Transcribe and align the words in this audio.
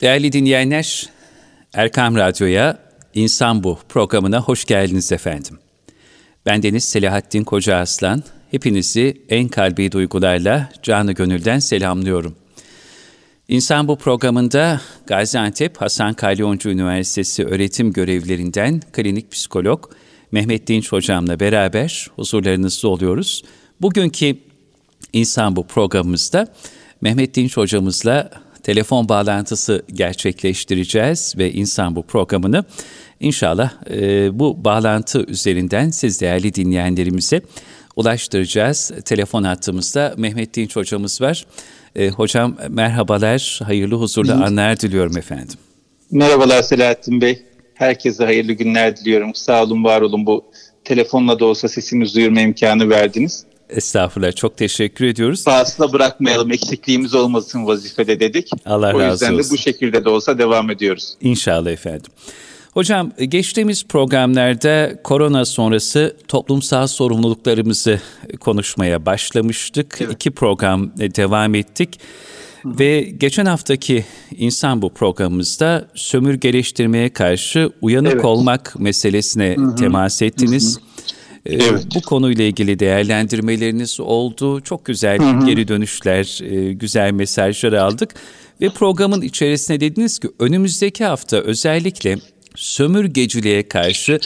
Değerli 0.00 0.32
dinleyenler, 0.32 1.08
Erkam 1.74 2.16
Radyo'ya 2.16 2.78
İnsan 3.14 3.64
Bu 3.64 3.78
programına 3.88 4.40
hoş 4.40 4.64
geldiniz 4.64 5.12
efendim. 5.12 5.58
Ben 6.46 6.62
Deniz 6.62 6.84
Selahattin 6.84 7.44
Koca 7.44 7.76
Aslan. 7.76 8.22
Hepinizi 8.50 9.22
en 9.28 9.48
kalbi 9.48 9.92
duygularla 9.92 10.68
canı 10.82 11.12
gönülden 11.12 11.58
selamlıyorum. 11.58 12.36
İnsan 13.48 13.88
Bu 13.88 13.96
programında 13.98 14.80
Gaziantep 15.06 15.76
Hasan 15.76 16.14
Kalyoncu 16.14 16.70
Üniversitesi 16.70 17.44
öğretim 17.44 17.92
görevlilerinden 17.92 18.80
klinik 18.92 19.32
psikolog 19.32 19.90
Mehmet 20.32 20.66
Dinç 20.66 20.92
hocamla 20.92 21.40
beraber 21.40 22.10
huzurlarınızda 22.16 22.88
oluyoruz. 22.88 23.42
Bugünkü 23.80 24.36
İnsan 25.12 25.56
Bu 25.56 25.66
programımızda 25.66 26.46
Mehmet 27.00 27.34
Dinç 27.34 27.56
hocamızla 27.56 28.30
telefon 28.62 29.08
bağlantısı 29.08 29.82
gerçekleştireceğiz 29.92 31.34
ve 31.38 31.52
insan 31.52 31.96
bu 31.96 32.02
programını 32.02 32.64
inşallah 33.20 33.72
e, 33.90 34.38
bu 34.38 34.64
bağlantı 34.64 35.24
üzerinden 35.28 35.90
siz 35.90 36.20
değerli 36.20 36.54
dinleyenlerimize 36.54 37.42
ulaştıracağız. 37.96 38.92
Telefon 39.04 39.42
hattımızda 39.42 40.14
Mehmet 40.16 40.54
Dinç 40.54 40.76
hocamız 40.76 41.20
var. 41.20 41.46
E, 41.96 42.08
hocam 42.08 42.56
merhabalar, 42.68 43.60
hayırlı 43.64 43.94
huzurlu 43.94 44.32
anlar 44.32 44.80
diliyorum 44.80 45.16
efendim. 45.16 45.56
Merhabalar 46.10 46.62
Selahattin 46.62 47.20
Bey. 47.20 47.42
Herkese 47.74 48.24
hayırlı 48.24 48.52
günler 48.52 48.96
diliyorum. 48.96 49.34
Sağ 49.34 49.62
olun, 49.62 49.84
var 49.84 50.00
olun 50.00 50.26
bu 50.26 50.44
telefonla 50.84 51.40
da 51.40 51.44
olsa 51.44 51.68
sesimizi 51.68 52.14
duyurma 52.14 52.40
imkanı 52.40 52.90
verdiniz. 52.90 53.44
Estağfurullah. 53.70 54.32
Çok 54.32 54.56
teşekkür 54.56 55.04
ediyoruz. 55.04 55.44
Fazla 55.44 55.92
bırakmayalım. 55.92 56.52
Eksikliğimiz 56.52 57.14
olmasın 57.14 57.66
vazifede 57.66 58.20
dedik. 58.20 58.50
Allah 58.66 58.86
razı 58.86 58.96
olsun. 58.96 59.08
O 59.08 59.12
yüzden 59.12 59.38
de 59.38 59.50
bu 59.50 59.58
şekilde 59.58 60.04
de 60.04 60.08
olsa 60.08 60.38
devam 60.38 60.70
ediyoruz. 60.70 61.14
İnşallah 61.20 61.70
efendim. 61.70 62.12
Hocam 62.74 63.12
geçtiğimiz 63.28 63.86
programlarda 63.86 65.02
korona 65.04 65.44
sonrası 65.44 66.16
toplumsal 66.28 66.86
sorumluluklarımızı 66.86 68.00
konuşmaya 68.40 69.06
başlamıştık. 69.06 69.98
Evet. 70.00 70.12
İki 70.12 70.30
program 70.30 70.90
devam 70.96 71.54
ettik. 71.54 72.00
Hı. 72.62 72.78
Ve 72.78 73.00
geçen 73.00 73.46
haftaki 73.46 74.04
insan 74.36 74.82
bu 74.82 74.90
programımızda 74.94 75.88
sömürgeleştirmeye 75.94 77.12
karşı 77.12 77.70
uyanık 77.80 78.12
evet. 78.12 78.24
olmak 78.24 78.80
meselesine 78.80 79.56
Hı-hı. 79.56 79.76
temas 79.76 80.22
ettiniz. 80.22 80.76
Hı-hı. 80.76 80.89
Ee, 81.46 81.54
evet. 81.54 81.86
Bu 81.94 82.00
konuyla 82.00 82.44
ilgili 82.44 82.78
değerlendirmeleriniz 82.78 84.00
oldu. 84.00 84.60
Çok 84.60 84.84
güzel 84.84 85.18
hı 85.18 85.30
hı. 85.30 85.46
geri 85.46 85.68
dönüşler, 85.68 86.40
e, 86.42 86.72
güzel 86.72 87.12
mesajlar 87.12 87.72
aldık. 87.72 88.14
Ve 88.60 88.68
programın 88.68 89.22
içerisine 89.22 89.80
dediniz 89.80 90.18
ki 90.18 90.28
önümüzdeki 90.38 91.04
hafta 91.04 91.36
özellikle 91.36 92.16
sömürgeciliğe 92.54 93.68
karşı 93.68 94.20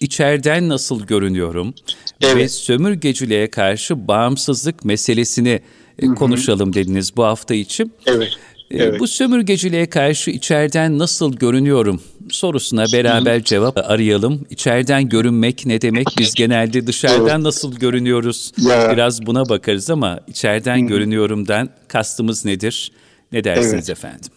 içeriden 0.00 0.68
nasıl 0.68 1.06
görünüyorum 1.06 1.74
evet. 2.20 2.36
ve 2.36 2.48
sömürgeciliğe 2.48 3.50
karşı 3.50 4.08
bağımsızlık 4.08 4.84
meselesini 4.84 5.60
Hı-hı. 6.00 6.14
konuşalım 6.14 6.74
dediniz 6.74 7.16
bu 7.16 7.24
hafta 7.24 7.54
için. 7.54 7.92
Evet. 8.06 8.28
Ee, 8.70 8.76
evet. 8.76 9.00
Bu 9.00 9.06
sömürgeciliğe 9.06 9.86
karşı 9.86 10.30
içeriden 10.30 10.98
nasıl 10.98 11.36
görünüyorum 11.36 12.00
sorusuna 12.30 12.84
beraber 12.92 13.44
cevap 13.44 13.78
arayalım. 13.90 14.46
İçeriden 14.50 15.08
görünmek 15.08 15.66
ne 15.66 15.80
demek? 15.80 16.06
Biz 16.18 16.34
genelde 16.34 16.86
dışarıdan 16.86 17.44
nasıl 17.44 17.76
görünüyoruz? 17.76 18.52
Biraz 18.58 19.26
buna 19.26 19.48
bakarız 19.48 19.90
ama 19.90 20.20
içeriden 20.26 20.82
Hı. 20.82 20.86
görünüyorumdan 20.86 21.70
kastımız 21.88 22.44
nedir? 22.44 22.92
Ne 23.32 23.44
dersiniz 23.44 23.74
evet. 23.74 23.90
efendim? 23.90 24.30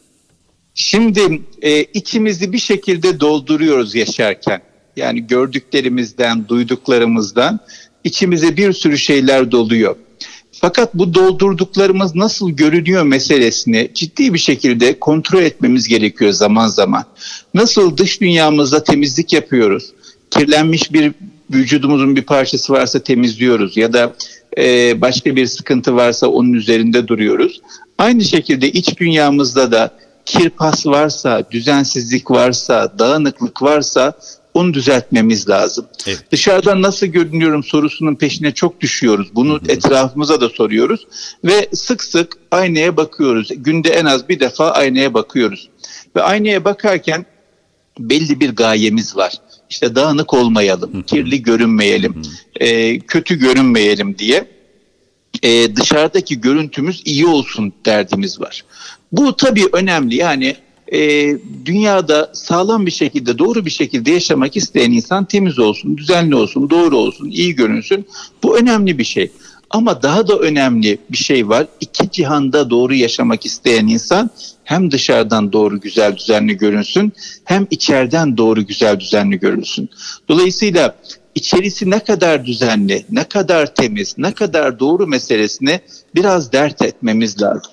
Şimdi 0.74 1.42
e, 1.62 1.84
içimizi 1.84 2.54
bir 2.54 2.60
şekilde 2.60 3.20
dolduruyoruz 3.20 3.96
yaşarken. 3.96 4.62
Yani 4.96 5.28
gördüklerimizden, 5.28 6.48
duyduklarımızdan 6.48 7.60
içimize 8.04 8.58
bir 8.58 8.74
sürü 8.74 8.98
şeyler 8.98 9.52
doluyor. 9.52 9.96
Fakat 10.62 10.94
bu 10.94 11.14
doldurduklarımız 11.14 12.16
nasıl 12.16 12.52
görünüyor 12.52 13.04
meselesini 13.04 13.92
ciddi 13.94 14.34
bir 14.34 14.40
şekilde 14.40 15.00
kontrol 15.00 15.42
etmemiz 15.42 15.88
gerekiyor 15.88 16.32
zaman 16.32 16.68
zaman. 16.68 17.06
Nasıl 17.54 17.98
dış 17.98 18.22
dünyamızda 18.22 18.84
temizlik 18.84 19.34
yapıyoruz? 19.34 19.92
Kirlenmiş 20.32 20.94
bir 20.94 21.14
vücudumuzun 21.54 22.16
bir 22.16 22.22
parçası 22.22 22.74
varsa 22.74 23.00
temizliyoruz 23.00 23.78
ya 23.78 23.94
da 23.94 24.14
e, 24.58 25.02
başka 25.02 25.36
bir 25.36 25.46
sıkıntı 25.46 25.96
varsa 25.96 26.28
onun 26.28 26.54
üzerinde 26.54 27.08
duruyoruz. 27.08 27.62
Aynı 27.98 28.24
şekilde 28.24 28.72
iç 28.72 28.98
dünyamızda 28.98 29.72
da 29.72 29.92
kirpas 30.26 30.86
varsa, 30.86 31.44
düzensizlik 31.52 32.32
varsa, 32.32 32.94
dağınıklık 33.00 33.62
varsa 33.62 34.14
onu 34.60 34.74
düzeltmemiz 34.74 35.50
lazım. 35.50 35.88
Evet. 36.08 36.24
Dışarıdan 36.32 36.82
nasıl 36.82 37.08
görünüyorum 37.08 37.64
sorusunun 37.64 38.16
peşine 38.16 38.54
çok 38.54 38.82
düşüyoruz. 38.82 39.36
Bunu 39.36 39.54
hı 39.54 39.66
hı. 39.66 39.72
etrafımıza 39.72 40.42
da 40.42 40.50
soruyoruz 40.50 41.08
ve 41.46 41.70
sık 41.74 42.04
sık 42.04 42.34
aynaya 42.52 42.98
bakıyoruz. 42.98 43.50
Günde 43.56 43.90
en 43.90 44.06
az 44.06 44.30
bir 44.30 44.40
defa 44.40 44.72
aynaya 44.72 45.14
bakıyoruz. 45.14 45.70
Ve 46.16 46.22
aynaya 46.22 46.66
bakarken 46.66 47.26
belli 48.00 48.40
bir 48.40 48.50
gayemiz 48.50 49.16
var. 49.16 49.34
İşte 49.70 49.96
dağınık 49.96 50.34
olmayalım, 50.34 50.94
hı 50.94 50.98
hı. 50.98 51.04
kirli 51.04 51.44
görünmeyelim. 51.44 52.22
E, 52.56 53.00
kötü 53.00 53.40
görünmeyelim 53.40 54.18
diye 54.18 54.48
e, 55.44 55.76
dışarıdaki 55.76 56.42
görüntümüz 56.42 57.02
iyi 57.06 57.26
olsun 57.26 57.74
derdimiz 57.86 58.42
var. 58.42 58.64
Bu 59.12 59.36
tabii 59.36 59.66
önemli 59.74 60.16
yani 60.16 60.56
e, 60.94 61.38
dünyada 61.66 62.32
sağlam 62.34 62.86
bir 62.86 62.92
şekilde, 62.92 63.38
doğru 63.38 63.66
bir 63.66 63.72
şekilde 63.72 64.12
yaşamak 64.12 64.58
isteyen 64.58 64.92
insan 64.92 65.26
temiz 65.26 65.60
olsun, 65.60 65.98
düzenli 65.98 66.36
olsun, 66.36 66.70
doğru 66.70 66.98
olsun, 66.98 67.30
iyi 67.30 67.56
görünsün. 67.56 68.08
Bu 68.44 68.58
önemli 68.58 68.98
bir 68.98 69.04
şey. 69.04 69.32
Ama 69.70 70.02
daha 70.02 70.28
da 70.28 70.38
önemli 70.38 70.98
bir 71.12 71.18
şey 71.18 71.50
var. 71.50 71.68
İki 71.82 72.12
cihanda 72.12 72.70
doğru 72.70 72.94
yaşamak 72.94 73.46
isteyen 73.46 73.88
insan 73.88 74.30
hem 74.64 74.92
dışarıdan 74.92 75.54
doğru 75.54 75.80
güzel 75.80 76.18
düzenli 76.18 76.58
görünsün 76.58 77.14
hem 77.44 77.68
içeriden 77.72 78.38
doğru 78.38 78.68
güzel 78.68 79.00
düzenli 79.00 79.40
görünsün. 79.40 79.90
Dolayısıyla 80.30 80.96
içerisi 81.36 81.90
ne 81.90 82.00
kadar 82.00 82.46
düzenli, 82.46 83.06
ne 83.12 83.24
kadar 83.24 83.76
temiz, 83.76 84.18
ne 84.18 84.34
kadar 84.34 84.80
doğru 84.80 85.08
meselesine 85.08 85.82
biraz 86.16 86.52
dert 86.52 86.82
etmemiz 86.82 87.42
lazım. 87.42 87.72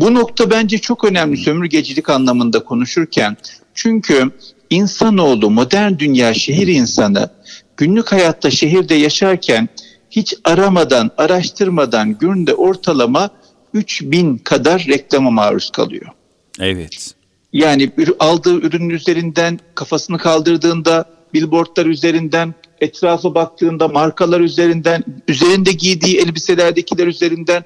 Bu 0.00 0.14
nokta 0.14 0.50
bence 0.50 0.78
çok 0.78 1.04
önemli 1.04 1.36
sömürgecilik 1.36 2.10
anlamında 2.10 2.64
konuşurken. 2.64 3.36
Çünkü 3.74 4.30
insanoğlu, 4.70 5.50
modern 5.50 5.98
dünya 5.98 6.34
şehir 6.34 6.66
insanı 6.66 7.30
günlük 7.76 8.12
hayatta 8.12 8.50
şehirde 8.50 8.94
yaşarken 8.94 9.68
hiç 10.10 10.34
aramadan, 10.44 11.10
araştırmadan 11.16 12.18
günde 12.18 12.54
ortalama 12.54 13.30
3000 13.74 14.38
kadar 14.38 14.84
reklama 14.88 15.30
maruz 15.30 15.70
kalıyor. 15.70 16.06
Evet. 16.60 17.14
Yani 17.52 17.90
aldığı 18.18 18.54
ürünün 18.60 18.90
üzerinden 18.90 19.60
kafasını 19.74 20.18
kaldırdığında 20.18 21.04
billboardlar 21.34 21.86
üzerinden 21.86 22.54
etrafa 22.80 23.34
baktığında 23.34 23.88
markalar 23.88 24.40
üzerinden 24.40 25.04
üzerinde 25.28 25.72
giydiği 25.72 26.18
elbiselerdekiler 26.18 27.06
üzerinden 27.06 27.64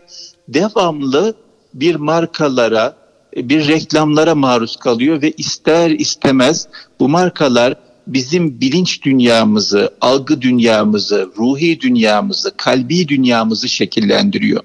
devamlı 0.49 1.35
bir 1.75 1.95
markalara, 1.95 2.97
bir 3.37 3.69
reklamlara 3.69 4.35
maruz 4.35 4.77
kalıyor 4.77 5.23
ve 5.23 5.33
ister 5.37 5.91
istemez 5.91 6.69
bu 7.01 7.09
markalar 7.09 7.75
bizim 8.07 8.61
bilinç 8.61 9.03
dünyamızı, 9.03 9.95
algı 10.01 10.43
dünyamızı, 10.43 11.31
ruhi 11.39 11.81
dünyamızı, 11.81 12.53
kalbi 12.57 13.09
dünyamızı 13.09 13.69
şekillendiriyor. 13.69 14.63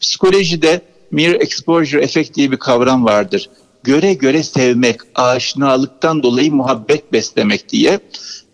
Psikolojide 0.00 0.82
mere 1.10 1.36
exposure 1.36 2.02
effect 2.02 2.34
diye 2.34 2.50
bir 2.50 2.56
kavram 2.56 3.04
vardır. 3.04 3.50
Göre 3.84 4.14
göre 4.14 4.42
sevmek, 4.42 5.00
aşinalıktan 5.14 6.22
dolayı 6.22 6.52
muhabbet 6.52 7.12
beslemek 7.12 7.68
diye. 7.68 8.00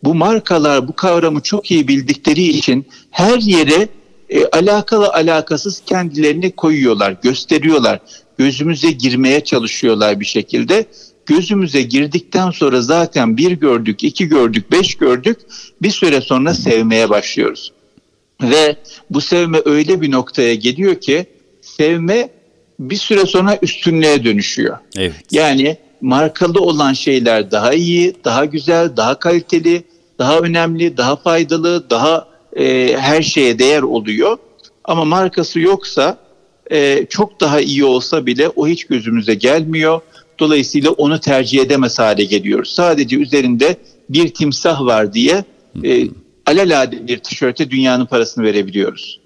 Bu 0.05 0.15
markalar 0.15 0.89
bu 0.89 0.93
kavramı 0.93 1.41
çok 1.41 1.71
iyi 1.71 1.89
bildikleri 1.89 2.43
için 2.43 2.87
her 3.11 3.39
yere 3.39 3.89
e, 4.31 4.47
alakalı 4.47 5.09
alakasız 5.09 5.83
kendilerini 5.87 6.51
koyuyorlar, 6.51 7.17
gösteriyorlar. 7.23 8.01
Gözümüze 8.39 8.91
girmeye 8.91 9.45
çalışıyorlar 9.45 10.21
bir 10.21 10.25
şekilde. 10.25 10.87
Gözümüze 11.27 11.83
girdikten 11.83 12.51
sonra 12.51 12.81
zaten 12.81 13.37
bir 13.37 13.53
gördük, 13.53 14.05
iki 14.05 14.29
gördük, 14.29 14.73
beş 14.73 14.95
gördük. 14.95 15.39
Bir 15.83 15.91
süre 15.91 16.21
sonra 16.21 16.55
sevmeye 16.55 17.11
başlıyoruz. 17.11 17.73
Ve 18.43 18.77
bu 19.11 19.21
sevme 19.21 19.59
öyle 19.65 20.01
bir 20.01 20.11
noktaya 20.11 20.55
geliyor 20.55 21.01
ki 21.01 21.27
sevme 21.61 22.29
bir 22.81 22.97
süre 22.97 23.27
sonra 23.27 23.59
üstünlüğe 23.63 24.25
dönüşüyor. 24.25 24.79
Evet. 24.97 25.15
Yani 25.31 25.77
markalı 26.01 26.61
olan 26.61 26.93
şeyler 26.93 27.51
daha 27.51 27.73
iyi, 27.73 28.15
daha 28.25 28.45
güzel, 28.45 28.97
daha 28.97 29.19
kaliteli, 29.19 29.85
daha 30.19 30.39
önemli, 30.39 30.97
daha 30.97 31.17
faydalı, 31.17 31.91
daha 31.91 32.29
e, 32.59 32.97
her 32.99 33.23
şeye 33.23 33.59
değer 33.59 33.83
oluyor. 33.83 34.39
Ama 34.85 35.05
markası 35.05 35.61
yoksa 35.61 36.19
e, 36.71 37.07
çok 37.07 37.41
daha 37.41 37.61
iyi 37.61 37.85
olsa 37.85 38.27
bile 38.27 38.49
o 38.49 38.69
hiç 38.69 38.85
gözümüze 38.85 39.35
gelmiyor. 39.35 40.01
Dolayısıyla 40.39 40.91
onu 40.91 41.21
tercih 41.21 41.61
edemez 41.61 41.99
hale 41.99 42.25
geliyoruz. 42.25 42.71
Sadece 42.75 43.17
üzerinde 43.17 43.77
bir 44.11 44.35
timsah 44.35 44.81
var 44.81 45.13
diye 45.13 45.45
e, 45.85 46.09
alelade 46.47 47.09
bir 47.09 47.19
tişörte 47.19 47.71
dünyanın 47.71 48.07
parasını 48.07 48.45
verebiliyoruz. 48.45 49.21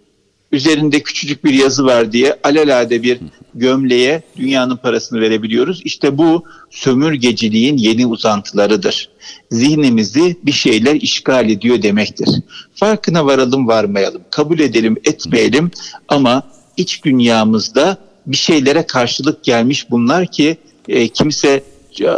Üzerinde 0.52 1.02
küçücük 1.02 1.44
bir 1.44 1.54
yazı 1.54 1.84
var 1.84 2.12
diye 2.12 2.38
alelade 2.44 3.02
bir 3.02 3.18
gömleğe 3.54 4.22
dünyanın 4.36 4.76
parasını 4.76 5.20
verebiliyoruz. 5.20 5.82
İşte 5.84 6.18
bu 6.18 6.44
sömürgeciliğin 6.70 7.76
yeni 7.76 8.06
uzantılarıdır. 8.06 9.08
Zihnimizi 9.50 10.36
bir 10.42 10.52
şeyler 10.52 10.94
işgal 10.94 11.50
ediyor 11.50 11.82
demektir. 11.82 12.28
Farkına 12.74 13.26
varalım 13.26 13.68
varmayalım, 13.68 14.22
kabul 14.30 14.58
edelim 14.58 14.96
etmeyelim 15.04 15.70
ama 16.08 16.42
iç 16.76 17.04
dünyamızda 17.04 17.98
bir 18.26 18.36
şeylere 18.36 18.86
karşılık 18.86 19.44
gelmiş 19.44 19.90
bunlar 19.90 20.26
ki 20.26 20.56
e, 20.88 21.08
kimse 21.08 21.64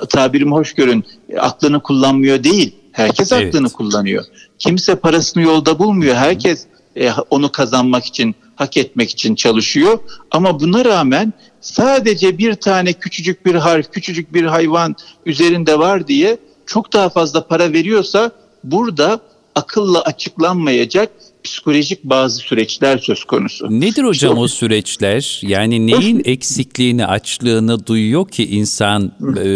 tabirimi 0.09 0.51
hoş 0.51 0.73
görün 0.73 1.05
aklını 1.39 1.83
kullanmıyor 1.83 2.45
değil. 2.45 2.75
Herkes 2.93 3.33
evet. 3.33 3.47
aklını 3.47 3.69
kullanıyor. 3.69 4.25
Kimse 4.59 4.95
parasını 4.95 5.43
yolda 5.43 5.79
bulmuyor. 5.79 6.17
Herkes 6.17 6.67
e, 6.97 7.11
onu 7.31 7.53
kazanmak 7.53 8.05
için, 8.05 8.35
hak 8.57 8.77
etmek 8.77 9.11
için 9.11 9.35
çalışıyor. 9.35 9.99
Ama 10.31 10.61
buna 10.61 10.85
rağmen 10.85 11.33
sadece 11.61 12.39
bir 12.39 12.55
tane 12.55 12.93
küçücük 12.93 13.47
bir 13.47 13.55
harf, 13.55 13.93
küçücük 13.93 14.35
bir 14.35 14.45
hayvan 14.45 14.97
üzerinde 15.27 15.79
var 15.79 16.09
diye 16.09 16.39
çok 16.67 16.93
daha 16.93 17.09
fazla 17.09 17.47
para 17.47 17.73
veriyorsa 17.73 18.31
burada 18.65 19.21
akılla 19.55 20.03
açıklanmayacak 20.03 21.11
psikolojik 21.45 22.05
bazı 22.05 22.37
süreçler 22.39 22.99
söz 22.99 23.25
konusu. 23.25 23.81
Nedir 23.81 24.05
hocam 24.05 24.33
işte, 24.33 24.41
o 24.41 24.49
süreçler? 24.49 25.41
Yani 25.43 25.87
neyin 25.87 26.23
eksikliğini, 26.25 27.07
açlığını 27.07 27.87
duyuyor 27.87 28.29
ki 28.29 28.47
insan 28.47 29.13
e, 29.21 29.47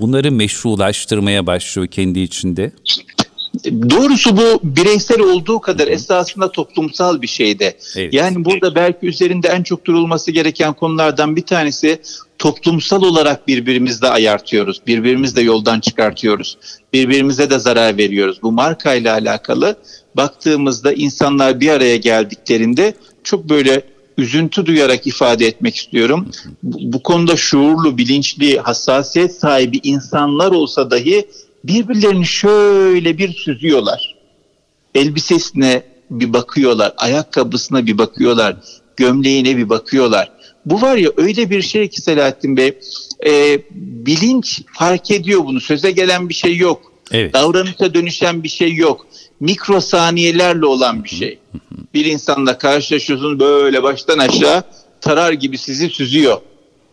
bunları 0.00 0.32
meşrulaştırmaya 0.32 1.46
başlıyor 1.46 1.88
kendi 1.88 2.20
içinde? 2.20 2.72
Doğrusu 3.64 4.36
bu 4.36 4.60
bireysel 4.62 5.20
olduğu 5.20 5.60
kadar 5.60 5.88
esasında 5.88 6.52
toplumsal 6.52 7.22
bir 7.22 7.26
şeyde. 7.26 7.76
Evet. 7.96 8.14
Yani 8.14 8.44
burada 8.44 8.74
belki 8.74 9.06
üzerinde 9.06 9.48
en 9.48 9.62
çok 9.62 9.84
durulması 9.84 10.30
gereken 10.30 10.72
konulardan 10.72 11.36
bir 11.36 11.42
tanesi 11.42 12.00
toplumsal 12.38 13.02
olarak 13.02 13.48
birbirimizle 13.48 14.08
ayartıyoruz. 14.08 14.80
Birbirimizle 14.86 15.42
yoldan 15.42 15.80
çıkartıyoruz. 15.80 16.58
Birbirimize 16.92 17.50
de 17.50 17.58
zarar 17.58 17.96
veriyoruz. 17.96 18.42
Bu 18.42 18.52
markayla 18.52 19.14
alakalı 19.14 19.76
baktığımızda 20.16 20.92
insanlar 20.92 21.60
bir 21.60 21.68
araya 21.68 21.96
geldiklerinde 21.96 22.94
çok 23.24 23.48
böyle 23.48 23.82
üzüntü 24.18 24.66
duyarak 24.66 25.06
ifade 25.06 25.46
etmek 25.46 25.76
istiyorum. 25.76 26.30
Bu, 26.62 26.92
bu 26.92 27.02
konuda 27.02 27.36
şuurlu, 27.36 27.98
bilinçli, 27.98 28.58
hassasiyet 28.58 29.34
sahibi 29.34 29.80
insanlar 29.82 30.50
olsa 30.50 30.90
dahi 30.90 31.28
birbirlerini 31.64 32.26
şöyle 32.26 33.18
bir 33.18 33.32
süzüyorlar. 33.32 34.16
Elbisesine 34.94 35.82
bir 36.10 36.32
bakıyorlar, 36.32 36.94
ayakkabısına 36.96 37.86
bir 37.86 37.98
bakıyorlar, 37.98 38.56
gömleğine 38.96 39.56
bir 39.56 39.68
bakıyorlar. 39.68 40.32
Bu 40.66 40.82
var 40.82 40.96
ya 40.96 41.10
öyle 41.16 41.50
bir 41.50 41.62
şey 41.62 41.88
ki 41.88 42.00
Selahattin 42.02 42.56
Bey, 42.56 42.78
e, 43.26 43.62
bilinç 44.06 44.62
fark 44.72 45.10
ediyor 45.10 45.44
bunu. 45.44 45.60
Söze 45.60 45.90
gelen 45.90 46.28
bir 46.28 46.34
şey 46.34 46.56
yok. 46.56 46.92
Evet. 47.12 47.34
Davranışa 47.34 47.94
dönüşen 47.94 48.42
bir 48.42 48.48
şey 48.48 48.74
yok. 48.74 49.06
Mikrosaniyelerle 49.40 50.66
olan 50.66 51.04
bir 51.04 51.08
şey. 51.08 51.38
Bir 51.94 52.04
insanla 52.04 52.58
karşılaşıyorsunuz 52.58 53.40
böyle 53.40 53.82
baştan 53.82 54.18
aşağı 54.18 54.62
tarar 55.00 55.32
gibi 55.32 55.58
sizi 55.58 55.88
süzüyor. 55.88 56.40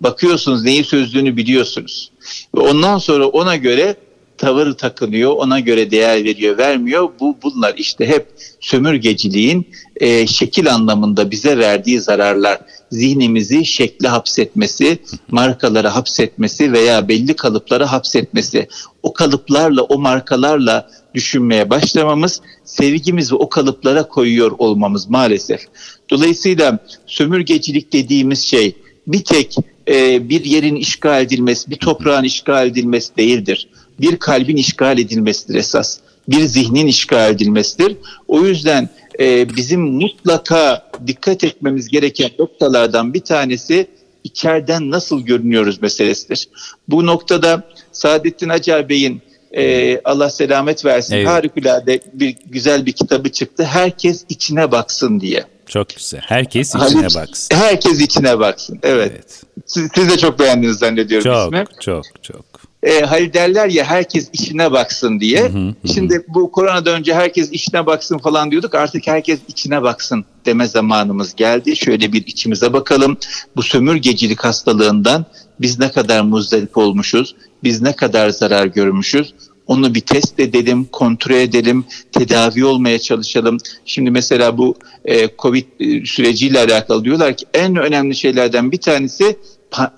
Bakıyorsunuz 0.01 0.63
neyi 0.63 0.83
sözlüğünü 0.83 1.37
biliyorsunuz. 1.37 2.11
Ve 2.55 2.59
ondan 2.59 2.97
sonra 2.97 3.27
ona 3.27 3.55
göre 3.55 3.95
tavır 4.37 4.73
takınıyor, 4.73 5.31
ona 5.31 5.59
göre 5.59 5.91
değer 5.91 6.23
veriyor, 6.23 6.57
vermiyor. 6.57 7.09
Bu 7.19 7.37
bunlar 7.43 7.73
işte 7.77 8.07
hep 8.07 8.27
sömürgeciliğin 8.59 9.67
e, 9.97 10.27
şekil 10.27 10.73
anlamında 10.73 11.31
bize 11.31 11.57
verdiği 11.57 11.99
zararlar. 12.01 12.59
Zihnimizi 12.91 13.65
şekle 13.65 14.07
hapsetmesi, 14.07 14.99
markalara 15.31 15.95
hapsetmesi 15.95 16.73
veya 16.73 17.07
belli 17.07 17.35
kalıplara 17.35 17.91
hapsetmesi. 17.91 18.67
O 19.03 19.13
kalıplarla, 19.13 19.81
o 19.81 19.99
markalarla 19.99 20.89
düşünmeye 21.13 21.69
başlamamız, 21.69 22.41
sevgimizi 22.65 23.35
o 23.35 23.49
kalıplara 23.49 24.07
koyuyor 24.07 24.51
olmamız 24.57 25.09
maalesef. 25.09 25.61
Dolayısıyla 26.09 26.79
sömürgecilik 27.07 27.93
dediğimiz 27.93 28.43
şey 28.43 28.75
bir 29.07 29.23
tek 29.23 29.55
e, 29.87 30.29
bir 30.29 30.45
yerin 30.45 30.75
işgal 30.75 31.21
edilmesi, 31.21 31.71
bir 31.71 31.75
toprağın 31.75 32.23
işgal 32.23 32.67
edilmesi 32.67 33.17
değildir 33.17 33.67
bir 33.99 34.17
kalbin 34.17 34.57
işgal 34.57 34.99
edilmesidir 34.99 35.55
esas. 35.55 35.97
Bir 36.27 36.41
zihnin 36.41 36.88
işgal 36.88 37.31
edilmesidir. 37.31 37.97
O 38.27 38.45
yüzden 38.45 38.89
e, 39.19 39.55
bizim 39.55 39.81
mutlaka 39.81 40.91
dikkat 41.07 41.44
etmemiz 41.44 41.89
gereken 41.89 42.29
noktalardan 42.39 43.13
bir 43.13 43.19
tanesi 43.19 43.88
içeriden 44.23 44.91
nasıl 44.91 45.21
görünüyoruz 45.21 45.81
meselesidir. 45.81 46.49
Bu 46.88 47.05
noktada 47.05 47.63
Saadettin 47.91 48.49
Acar 48.49 48.89
Bey'in 48.89 49.21
e, 49.51 50.01
Allah 50.05 50.29
selamet 50.29 50.85
versin 50.85 51.15
evet. 51.15 51.27
harikulade 51.27 51.99
bir 52.13 52.35
güzel 52.45 52.85
bir 52.85 52.91
kitabı 52.91 53.31
çıktı. 53.31 53.63
Herkes 53.63 54.25
içine 54.29 54.71
baksın 54.71 55.19
diye. 55.19 55.45
Çok 55.67 55.89
güzel. 55.89 56.21
Herkes 56.25 56.69
içine 56.69 56.81
Halit, 56.81 57.15
baksın. 57.15 57.55
Herkes 57.55 58.01
içine 58.01 58.39
baksın. 58.39 58.79
Evet. 58.83 59.11
evet. 59.11 59.44
Siz, 59.65 59.89
siz 59.95 60.09
de 60.09 60.17
çok 60.17 60.39
beğendiniz 60.39 60.77
zannediyorum 60.77 61.23
çok, 61.23 61.53
ismi. 61.53 61.65
Çok 61.81 62.23
çok 62.23 62.66
e, 62.87 63.01
hani 63.01 63.33
derler 63.33 63.69
ya 63.69 63.85
herkes 63.85 64.29
işine 64.33 64.71
baksın 64.71 65.19
diye. 65.19 65.41
Hı 65.41 65.47
hı, 65.47 65.73
Şimdi 65.93 66.25
bu 66.27 66.51
koronadan 66.51 66.99
önce 66.99 67.13
herkes 67.13 67.51
işine 67.51 67.85
baksın 67.85 68.17
falan 68.17 68.51
diyorduk. 68.51 68.75
Artık 68.75 69.07
herkes 69.07 69.39
içine 69.47 69.83
baksın 69.83 70.25
deme 70.45 70.67
zamanımız 70.67 71.35
geldi. 71.35 71.75
Şöyle 71.75 72.13
bir 72.13 72.25
içimize 72.27 72.73
bakalım. 72.73 73.17
Bu 73.55 73.63
sömürgecilik 73.63 74.43
hastalığından 74.43 75.25
biz 75.61 75.79
ne 75.79 75.91
kadar 75.91 76.21
muzdarip 76.21 76.77
olmuşuz? 76.77 77.35
Biz 77.63 77.81
ne 77.81 77.95
kadar 77.95 78.29
zarar 78.29 78.65
görmüşüz? 78.65 79.33
Onu 79.67 79.95
bir 79.95 80.01
test 80.01 80.39
edelim, 80.39 80.87
kontrol 80.91 81.35
edelim, 81.35 81.85
tedavi 82.11 82.65
olmaya 82.65 82.99
çalışalım. 82.99 83.57
Şimdi 83.85 84.11
mesela 84.11 84.57
bu 84.57 84.75
e, 85.05 85.29
Covid 85.39 85.65
e, 85.79 86.05
süreciyle 86.05 86.59
alakalı 86.59 87.03
diyorlar 87.03 87.37
ki 87.37 87.45
en 87.53 87.75
önemli 87.75 88.15
şeylerden 88.15 88.71
bir 88.71 88.77
tanesi 88.77 89.37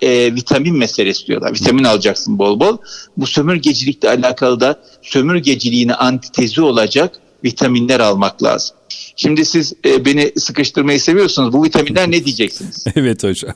e, 0.02 0.34
vitamin 0.34 0.76
meselesi 0.76 1.26
diyorlar. 1.26 1.54
Vitamin 1.54 1.84
alacaksın 1.84 2.38
bol 2.38 2.60
bol. 2.60 2.76
Bu 3.16 3.26
sömürgecilikle 3.26 4.08
alakalı 4.08 4.60
da 4.60 4.80
sömürgeciliğine 5.02 5.94
antitezi 5.94 6.62
olacak 6.62 7.20
vitaminler 7.44 8.00
almak 8.00 8.42
lazım. 8.42 8.76
Şimdi 9.16 9.44
siz 9.44 9.72
e, 9.84 10.04
beni 10.04 10.32
sıkıştırmayı 10.36 11.00
seviyorsunuz. 11.00 11.52
Bu 11.52 11.64
vitaminler 11.64 12.10
ne 12.10 12.24
diyeceksiniz? 12.24 12.84
evet 12.96 13.24
hocam. 13.24 13.54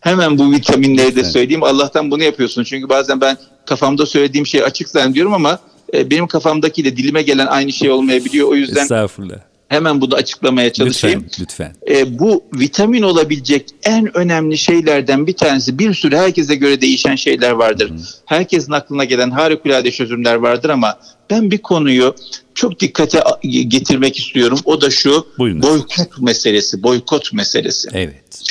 Hemen 0.00 0.38
bu 0.38 0.52
vitaminleri 0.52 1.16
de 1.16 1.24
söyleyeyim. 1.24 1.62
Allah'tan 1.62 2.10
bunu 2.10 2.22
yapıyorsunuz. 2.22 2.68
Çünkü 2.68 2.88
bazen 2.88 3.20
ben 3.20 3.36
kafamda 3.66 4.06
söylediğim 4.06 4.46
şeyi 4.46 4.64
açık 4.64 4.88
zannediyorum 4.88 5.34
ama 5.34 5.58
e, 5.94 6.10
benim 6.10 6.26
kafamdakiyle 6.26 6.96
dilime 6.96 7.22
gelen 7.22 7.46
aynı 7.46 7.72
şey 7.72 7.90
olmayabiliyor. 7.90 8.48
O 8.48 8.54
yüzden 8.54 8.82
Estağfurullah. 8.82 9.53
Hemen 9.74 10.00
bunu 10.00 10.14
açıklamaya 10.14 10.72
çalışayım. 10.72 11.24
Lütfen. 11.40 11.42
lütfen. 11.42 11.96
E, 11.96 12.18
bu 12.18 12.44
vitamin 12.54 13.02
olabilecek 13.02 13.66
en 13.82 14.16
önemli 14.16 14.58
şeylerden 14.58 15.26
bir 15.26 15.32
tanesi 15.32 15.78
bir 15.78 15.94
sürü 15.94 16.16
herkese 16.16 16.54
göre 16.54 16.80
değişen 16.80 17.16
şeyler 17.16 17.50
vardır. 17.50 17.90
Hı. 17.90 17.94
Herkesin 18.24 18.72
aklına 18.72 19.04
gelen 19.04 19.30
harikulade 19.30 19.90
çözümler 19.90 20.34
vardır 20.34 20.70
ama 20.70 20.98
ben 21.30 21.50
bir 21.50 21.58
konuyu 21.58 22.14
çok 22.54 22.80
dikkate 22.80 23.22
getirmek 23.68 24.18
istiyorum. 24.18 24.58
O 24.64 24.80
da 24.80 24.90
şu 24.90 25.26
Buyurun. 25.38 25.62
boykot 25.62 26.18
meselesi, 26.20 26.82
boykot 26.82 27.32
meselesi. 27.32 27.88
Evet. 27.92 28.42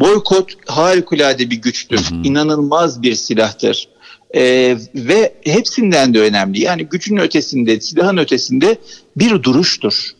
Boykot 0.00 0.52
harikulade 0.66 1.50
bir 1.50 1.56
güçtür. 1.56 1.98
Hı 1.98 2.14
hı. 2.14 2.22
İnanılmaz 2.24 3.02
bir 3.02 3.14
silahtır. 3.14 3.88
Ee, 4.34 4.76
ve 4.94 5.34
hepsinden 5.44 6.14
de 6.14 6.20
önemli. 6.20 6.60
Yani 6.60 6.84
gücün 6.84 7.16
ötesinde, 7.16 7.80
silahın 7.80 8.16
ötesinde 8.16 8.78
bir 9.16 9.42
duruştur 9.42 10.14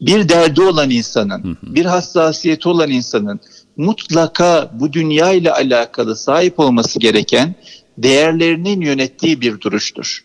bir 0.00 0.28
derdi 0.28 0.62
olan 0.62 0.90
insanın, 0.90 1.58
bir 1.62 1.84
hassasiyeti 1.84 2.68
olan 2.68 2.90
insanın 2.90 3.40
mutlaka 3.76 4.70
bu 4.72 4.92
dünya 4.92 5.32
ile 5.32 5.52
alakalı 5.52 6.16
sahip 6.16 6.60
olması 6.60 6.98
gereken 6.98 7.54
değerlerinin 7.98 8.80
yönettiği 8.80 9.40
bir 9.40 9.60
duruştur. 9.60 10.24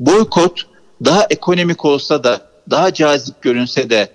Boykot 0.00 0.66
daha 1.04 1.26
ekonomik 1.30 1.84
olsa 1.84 2.24
da, 2.24 2.40
daha 2.70 2.94
cazip 2.94 3.42
görünse 3.42 3.90
de, 3.90 4.08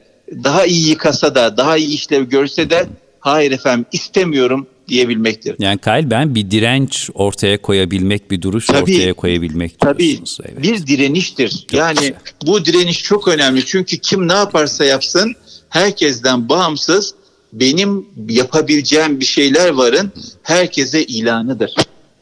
daha 0.43 0.65
iyi 0.65 0.89
yıkasa 0.89 1.35
da, 1.35 1.57
daha 1.57 1.77
iyi 1.77 1.95
işlev 1.95 2.23
görse 2.23 2.69
de 2.69 2.87
hayır 3.19 3.51
efendim 3.51 3.85
istemiyorum 3.91 4.67
diyebilmektir. 4.87 5.55
Yani 5.59 5.77
Kyle 5.77 6.09
ben 6.09 6.35
bir 6.35 6.51
direnç 6.51 7.09
ortaya 7.13 7.61
koyabilmek, 7.61 8.31
bir 8.31 8.41
duruş 8.41 8.65
tabii, 8.65 8.81
ortaya 8.81 9.13
koyabilmek 9.13 9.79
Tabii 9.79 10.19
evet. 10.45 10.63
bir 10.63 10.87
direniştir. 10.87 11.49
Çok 11.49 11.73
yani 11.73 11.99
güzel. 11.99 12.13
bu 12.45 12.65
direniş 12.65 13.03
çok 13.03 13.27
önemli 13.27 13.65
çünkü 13.65 13.97
kim 13.97 14.27
ne 14.27 14.33
yaparsa 14.33 14.85
yapsın 14.85 15.35
herkesten 15.69 16.49
bağımsız 16.49 17.15
benim 17.53 18.05
yapabileceğim 18.29 19.19
bir 19.19 19.25
şeyler 19.25 19.69
varın 19.69 20.11
herkese 20.43 21.05
ilanıdır. 21.05 21.75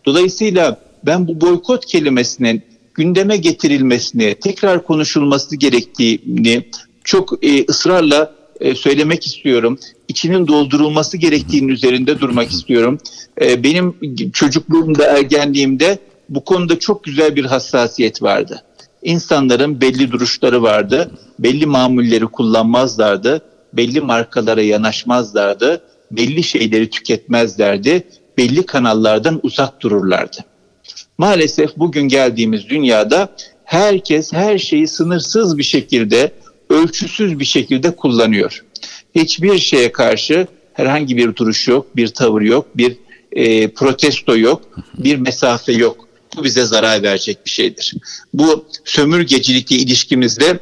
Dolayısıyla 0.06 0.82
ben 1.06 1.28
bu 1.28 1.42
boykot 1.42 1.86
kelimesinin 1.86 2.64
gündeme 2.94 3.38
getirilmesini, 3.38 4.36
tekrar 4.36 4.84
konuşulması 4.84 5.56
gerektiğini 5.56 6.64
çok 7.04 7.46
e, 7.46 7.66
ısrarla 7.66 8.36
e, 8.60 8.76
söylemek 8.76 9.28
istiyorum. 9.28 9.80
İçinin 10.12 10.48
doldurulması 10.48 11.18
gerektiğinin 11.18 11.68
üzerinde 11.68 12.20
durmak 12.20 12.52
istiyorum. 12.52 12.98
E, 13.42 13.64
benim 13.64 13.96
çocukluğumda, 14.34 15.06
ergenliğimde 15.06 16.00
bu 16.30 16.44
konuda 16.46 16.80
çok 16.80 17.04
güzel 17.04 17.36
bir 17.36 17.46
hassasiyet 17.46 18.22
vardı. 18.22 18.64
İnsanların 19.04 19.82
belli 19.82 20.12
duruşları 20.12 20.64
vardı, 20.64 21.12
belli 21.40 21.66
mamulleri 21.66 22.26
kullanmazlardı, 22.26 23.42
belli 23.74 24.02
markalara 24.02 24.62
yanaşmazlardı, 24.62 25.82
belli 26.12 26.44
şeyleri 26.44 26.90
tüketmezlerdi, 26.90 28.08
belli 28.38 28.66
kanallardan 28.66 29.40
uzak 29.44 29.82
dururlardı. 29.82 30.38
Maalesef 31.18 31.78
bugün 31.78 32.08
geldiğimiz 32.08 32.70
dünyada 32.70 33.30
herkes 33.64 34.34
her 34.34 34.58
şeyi 34.58 34.88
sınırsız 34.88 35.58
bir 35.58 35.64
şekilde, 35.64 36.32
ölçüsüz 36.70 37.40
bir 37.40 37.46
şekilde 37.46 37.96
kullanıyor. 37.96 38.64
Hiçbir 39.16 39.58
şeye 39.58 39.92
karşı 39.92 40.48
herhangi 40.74 41.18
bir 41.18 41.36
duruş 41.36 41.68
yok, 41.68 41.96
bir 41.96 42.08
tavır 42.08 42.42
yok, 42.42 42.78
bir 42.78 42.98
e, 43.32 43.68
protesto 43.68 44.38
yok, 44.38 44.62
bir 44.98 45.16
mesafe 45.16 45.74
yok. 45.74 46.08
Bu 46.38 46.44
bize 46.44 46.66
zarar 46.66 47.04
verecek 47.04 47.46
bir 47.46 47.52
şeydir. 47.52 47.94
Bu 48.34 48.66
sömürgecilikle 48.86 49.76
ilişkimizde 49.76 50.60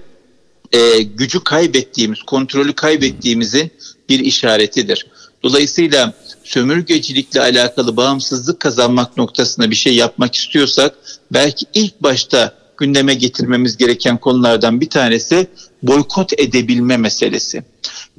e, 0.71 1.01
gücü 1.01 1.43
kaybettiğimiz, 1.43 2.23
kontrolü 2.23 2.73
kaybettiğimizin 2.73 3.71
bir 4.09 4.19
işaretidir. 4.19 5.07
Dolayısıyla 5.43 6.13
sömürgecilikle 6.43 7.41
alakalı 7.41 7.97
bağımsızlık 7.97 8.59
kazanmak 8.59 9.17
noktasında 9.17 9.71
bir 9.71 9.75
şey 9.75 9.95
yapmak 9.95 10.35
istiyorsak 10.35 10.95
belki 11.31 11.65
ilk 11.73 12.03
başta 12.03 12.59
gündeme 12.77 13.13
getirmemiz 13.13 13.77
gereken 13.77 14.17
konulardan 14.17 14.81
bir 14.81 14.89
tanesi 14.89 15.47
boykot 15.83 16.39
edebilme 16.39 16.97
meselesi. 16.97 17.63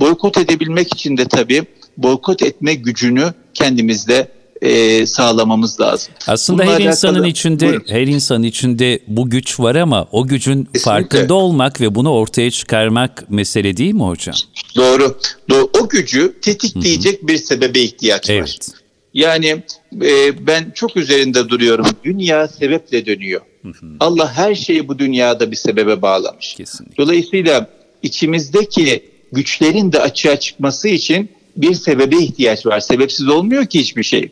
Boykot 0.00 0.38
edebilmek 0.38 0.94
için 0.94 1.16
de 1.16 1.24
tabii 1.24 1.62
boykot 1.96 2.42
etme 2.42 2.74
gücünü 2.74 3.34
kendimizde 3.54 4.28
e, 4.62 5.06
sağlamamız 5.06 5.80
lazım. 5.80 6.12
Aslında 6.26 6.62
Bununla 6.62 6.74
her 6.74 6.80
insanın 6.84 7.14
alakalı, 7.14 7.30
içinde 7.30 7.66
buyurun. 7.66 7.84
her 7.88 8.06
insanın 8.06 8.42
içinde 8.42 8.98
bu 9.06 9.30
güç 9.30 9.60
var 9.60 9.74
ama 9.74 10.08
o 10.12 10.26
gücün 10.26 10.52
Kesinlikle. 10.52 10.80
farkında 10.80 11.34
olmak 11.34 11.80
ve 11.80 11.94
bunu 11.94 12.10
ortaya 12.10 12.50
çıkarmak 12.50 13.30
mesele 13.30 13.76
değil 13.76 13.94
mi 13.94 14.02
hocam? 14.02 14.34
Doğru. 14.76 15.18
Doğru. 15.50 15.70
O 15.80 15.88
gücü 15.88 16.40
tetikleyecek 16.40 17.18
Hı-hı. 17.18 17.28
bir 17.28 17.38
sebebe 17.38 17.80
ihtiyaç 17.80 18.30
evet. 18.30 18.42
var. 18.42 18.80
Yani 19.14 19.62
e, 20.02 20.46
ben 20.46 20.72
çok 20.74 20.96
üzerinde 20.96 21.48
duruyorum. 21.48 21.86
Dünya 22.04 22.48
sebeple 22.48 23.06
dönüyor. 23.06 23.40
Hı-hı. 23.62 23.96
Allah 24.00 24.32
her 24.32 24.54
şeyi 24.54 24.88
bu 24.88 24.98
dünyada 24.98 25.50
bir 25.50 25.56
sebebe 25.56 26.02
bağlamış. 26.02 26.54
Kesinlikle. 26.54 26.96
Dolayısıyla 26.96 27.70
içimizdeki 28.02 29.09
güçlerin 29.32 29.92
de 29.92 30.00
açığa 30.00 30.36
çıkması 30.36 30.88
için 30.88 31.30
bir 31.56 31.74
sebebe 31.74 32.16
ihtiyaç 32.18 32.66
var. 32.66 32.80
Sebepsiz 32.80 33.28
olmuyor 33.28 33.66
ki 33.66 33.80
hiçbir 33.80 34.02
şey. 34.02 34.30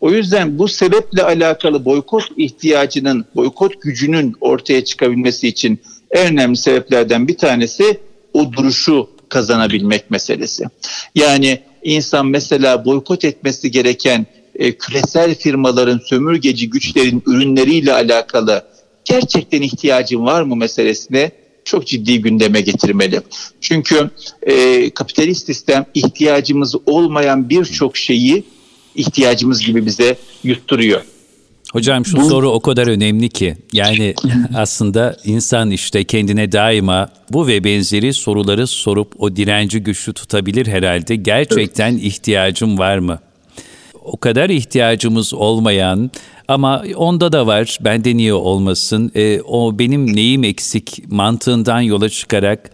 O 0.00 0.10
yüzden 0.10 0.58
bu 0.58 0.68
sebeple 0.68 1.22
alakalı 1.22 1.84
boykot 1.84 2.24
ihtiyacının, 2.36 3.24
boykot 3.34 3.82
gücünün 3.82 4.34
ortaya 4.40 4.84
çıkabilmesi 4.84 5.48
için 5.48 5.80
en 6.10 6.32
önemli 6.32 6.56
sebeplerden 6.56 7.28
bir 7.28 7.36
tanesi 7.36 8.00
o 8.32 8.52
duruşu 8.52 9.10
kazanabilmek 9.28 10.10
meselesi. 10.10 10.64
Yani 11.14 11.60
insan 11.82 12.26
mesela 12.26 12.84
boykot 12.84 13.24
etmesi 13.24 13.70
gereken 13.70 14.26
e, 14.54 14.72
küresel 14.72 15.34
firmaların 15.34 16.00
sömürgeci 16.04 16.70
güçlerin 16.70 17.22
ürünleriyle 17.26 17.92
alakalı 17.92 18.64
gerçekten 19.04 19.62
ihtiyacın 19.62 20.24
var 20.26 20.42
mı 20.42 20.56
meselesine 20.56 21.30
çok 21.64 21.86
ciddi 21.86 22.20
gündeme 22.20 22.60
getirmeli. 22.60 23.20
Çünkü 23.60 24.10
e, 24.42 24.90
kapitalist 24.90 25.46
sistem 25.46 25.86
ihtiyacımız 25.94 26.74
olmayan 26.86 27.50
birçok 27.50 27.96
şeyi 27.96 28.44
ihtiyacımız 28.94 29.60
gibi 29.60 29.86
bize 29.86 30.16
yutturuyor. 30.44 31.02
Hocam 31.72 32.06
şu 32.06 32.16
Bu... 32.16 32.24
soru 32.24 32.50
o 32.50 32.60
kadar 32.60 32.86
önemli 32.86 33.28
ki 33.28 33.56
yani 33.72 34.14
aslında 34.56 35.16
insan 35.24 35.70
işte 35.70 36.04
kendine 36.04 36.52
daima 36.52 37.08
bu 37.32 37.46
ve 37.46 37.64
benzeri 37.64 38.12
soruları 38.14 38.66
sorup 38.66 39.14
o 39.18 39.36
direnci 39.36 39.80
güçlü 39.80 40.12
tutabilir 40.12 40.66
herhalde. 40.66 41.16
Gerçekten 41.16 41.96
ihtiyacım 41.96 42.78
var 42.78 42.98
mı? 42.98 43.18
O 44.04 44.16
kadar 44.16 44.50
ihtiyacımız 44.50 45.34
olmayan 45.34 46.10
ama 46.48 46.82
onda 46.96 47.32
da 47.32 47.46
var 47.46 47.78
bende 47.80 48.16
niye 48.16 48.34
olmasın 48.34 49.12
e, 49.14 49.40
o 49.40 49.78
benim 49.78 50.16
neyim 50.16 50.44
eksik 50.44 51.02
mantığından 51.08 51.80
yola 51.80 52.08
çıkarak 52.08 52.70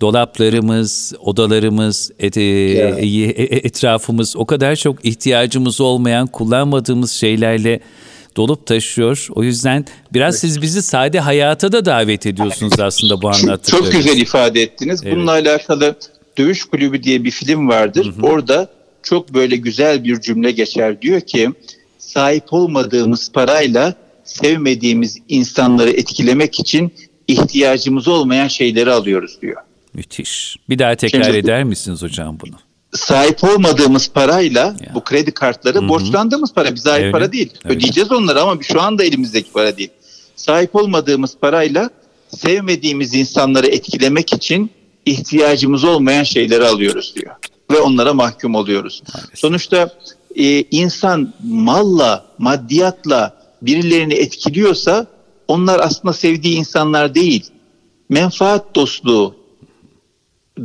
dolaplarımız, 0.00 1.12
odalarımız, 1.20 2.10
et, 2.18 2.36
e, 2.36 2.42
e, 2.42 3.56
etrafımız 3.56 4.36
o 4.36 4.46
kadar 4.46 4.76
çok 4.76 5.04
ihtiyacımız 5.04 5.80
olmayan, 5.80 6.26
kullanmadığımız 6.26 7.12
şeylerle 7.12 7.80
dolup 8.36 8.66
taşıyor. 8.66 9.26
O 9.34 9.42
yüzden 9.42 9.84
biraz 10.12 10.34
evet. 10.34 10.40
siz 10.40 10.62
bizi 10.62 10.82
sade 10.82 11.20
hayata 11.20 11.72
da 11.72 11.84
davet 11.84 12.26
ediyorsunuz 12.26 12.80
aslında 12.80 13.22
bu 13.22 13.28
anlattıklarınız. 13.28 13.92
Çok 13.92 13.92
güzel 13.92 14.20
ifade 14.20 14.62
ettiniz. 14.62 15.00
Evet. 15.04 15.16
Bununla 15.16 15.30
alakalı 15.30 15.96
Dövüş 16.38 16.64
Kulübü 16.64 17.02
diye 17.02 17.24
bir 17.24 17.30
film 17.30 17.68
vardır. 17.68 18.06
Hı 18.06 18.22
hı. 18.22 18.26
Orada 18.26 18.68
çok 19.10 19.34
böyle 19.34 19.56
güzel 19.56 20.04
bir 20.04 20.20
cümle 20.20 20.50
geçer. 20.50 21.02
Diyor 21.02 21.20
ki 21.20 21.50
sahip 21.98 22.52
olmadığımız 22.52 23.32
parayla 23.32 23.94
sevmediğimiz 24.24 25.18
insanları 25.28 25.90
etkilemek 25.90 26.60
için 26.60 26.92
ihtiyacımız 27.28 28.08
olmayan 28.08 28.48
şeyleri 28.48 28.92
alıyoruz 28.92 29.42
diyor. 29.42 29.62
Müthiş. 29.94 30.56
Bir 30.68 30.78
daha 30.78 30.94
tekrar 30.94 31.22
Şimdi, 31.22 31.36
eder 31.36 31.64
misiniz 31.64 32.02
hocam 32.02 32.38
bunu? 32.40 32.54
Sahip 32.92 33.44
olmadığımız 33.44 34.10
parayla 34.10 34.60
ya. 34.60 34.94
bu 34.94 35.04
kredi 35.04 35.32
kartları 35.32 35.78
Hı-hı. 35.78 35.88
borçlandığımız 35.88 36.54
para. 36.54 36.74
Bize 36.74 36.90
ait 36.90 37.02
evet. 37.02 37.12
para 37.12 37.32
değil. 37.32 37.50
Evet. 37.64 37.76
Ödeyeceğiz 37.76 38.12
onları 38.12 38.40
ama 38.40 38.62
şu 38.62 38.80
anda 38.80 39.04
elimizdeki 39.04 39.52
para 39.52 39.76
değil. 39.76 39.90
Sahip 40.36 40.76
olmadığımız 40.76 41.36
parayla 41.40 41.90
sevmediğimiz 42.36 43.14
insanları 43.14 43.66
etkilemek 43.66 44.32
için 44.32 44.70
ihtiyacımız 45.06 45.84
olmayan 45.84 46.24
şeyleri 46.24 46.64
alıyoruz 46.64 47.14
diyor. 47.14 47.34
Ve 47.70 47.80
onlara 47.80 48.14
mahkum 48.14 48.54
oluyoruz. 48.54 49.02
Maalesef. 49.14 49.38
Sonuçta 49.38 49.94
e, 50.36 50.62
insan 50.70 51.34
malla, 51.44 52.26
maddiyatla 52.38 53.40
birilerini 53.62 54.14
etkiliyorsa 54.14 55.06
onlar 55.48 55.80
aslında 55.80 56.12
sevdiği 56.12 56.56
insanlar 56.56 57.14
değil. 57.14 57.50
Menfaat 58.08 58.74
dostluğu, 58.74 59.40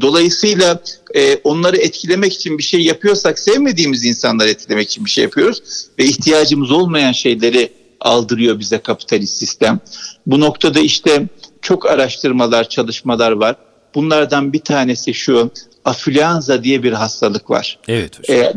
Dolayısıyla 0.01 0.83
e, 1.15 1.35
onları 1.35 1.77
etkilemek 1.77 2.33
için 2.33 2.57
bir 2.57 2.63
şey 2.63 2.81
yapıyorsak 2.81 3.39
sevmediğimiz 3.39 4.05
insanları 4.05 4.49
etkilemek 4.49 4.87
için 4.87 5.05
bir 5.05 5.09
şey 5.09 5.23
yapıyoruz 5.23 5.87
ve 5.99 6.05
ihtiyacımız 6.05 6.71
olmayan 6.71 7.11
şeyleri 7.11 7.73
aldırıyor 7.99 8.59
bize 8.59 8.77
kapitalist 8.77 9.37
sistem. 9.37 9.79
Bu 10.27 10.39
noktada 10.39 10.79
işte 10.79 11.27
çok 11.61 11.85
araştırmalar, 11.85 12.69
çalışmalar 12.69 13.31
var. 13.31 13.55
Bunlardan 13.95 14.53
bir 14.53 14.59
tanesi 14.59 15.13
şu, 15.13 15.51
afülyanza 15.85 16.63
diye 16.63 16.83
bir 16.83 16.93
hastalık 16.93 17.49
var. 17.49 17.79
Evet 17.87 18.19
hocam. 18.19 18.37
Ee, 18.37 18.53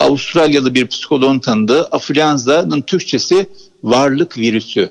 Avustralyalı 0.00 0.74
bir 0.74 0.86
psikoloğun 0.86 1.38
tanıdığı 1.38 1.84
afülyanzanın 1.84 2.80
Türkçesi 2.80 3.46
varlık 3.82 4.38
virüsü. 4.38 4.90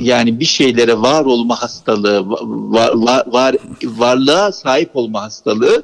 Yani 0.00 0.40
bir 0.40 0.44
şeylere 0.44 1.00
var 1.00 1.24
olma 1.24 1.62
hastalığı, 1.62 2.30
var, 2.70 2.90
var, 2.94 3.24
var, 3.26 3.56
varlığa 3.84 4.52
sahip 4.52 4.90
olma 4.96 5.22
hastalığı. 5.22 5.82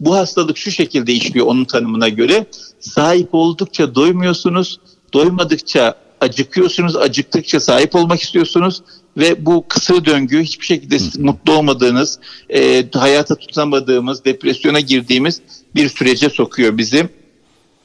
Bu 0.00 0.16
hastalık 0.16 0.56
şu 0.56 0.70
şekilde 0.70 1.12
işliyor 1.12 1.46
onun 1.46 1.64
tanımına 1.64 2.08
göre. 2.08 2.46
Sahip 2.80 3.28
oldukça 3.32 3.94
doymuyorsunuz, 3.94 4.80
doymadıkça 5.14 5.94
acıkıyorsunuz, 6.20 6.96
acıktıkça 6.96 7.60
sahip 7.60 7.94
olmak 7.94 8.20
istiyorsunuz 8.20 8.82
ve 9.16 9.46
bu 9.46 9.64
kısır 9.68 10.04
döngü 10.04 10.42
hiçbir 10.42 10.66
şekilde 10.66 10.96
mutlu 11.18 11.52
olmadığınız, 11.52 12.18
e, 12.54 12.84
hayata 12.94 13.34
tutamadığımız, 13.34 14.24
depresyona 14.24 14.80
girdiğimiz 14.80 15.40
bir 15.74 15.88
sürece 15.88 16.30
sokuyor 16.30 16.78
bizi. 16.78 17.08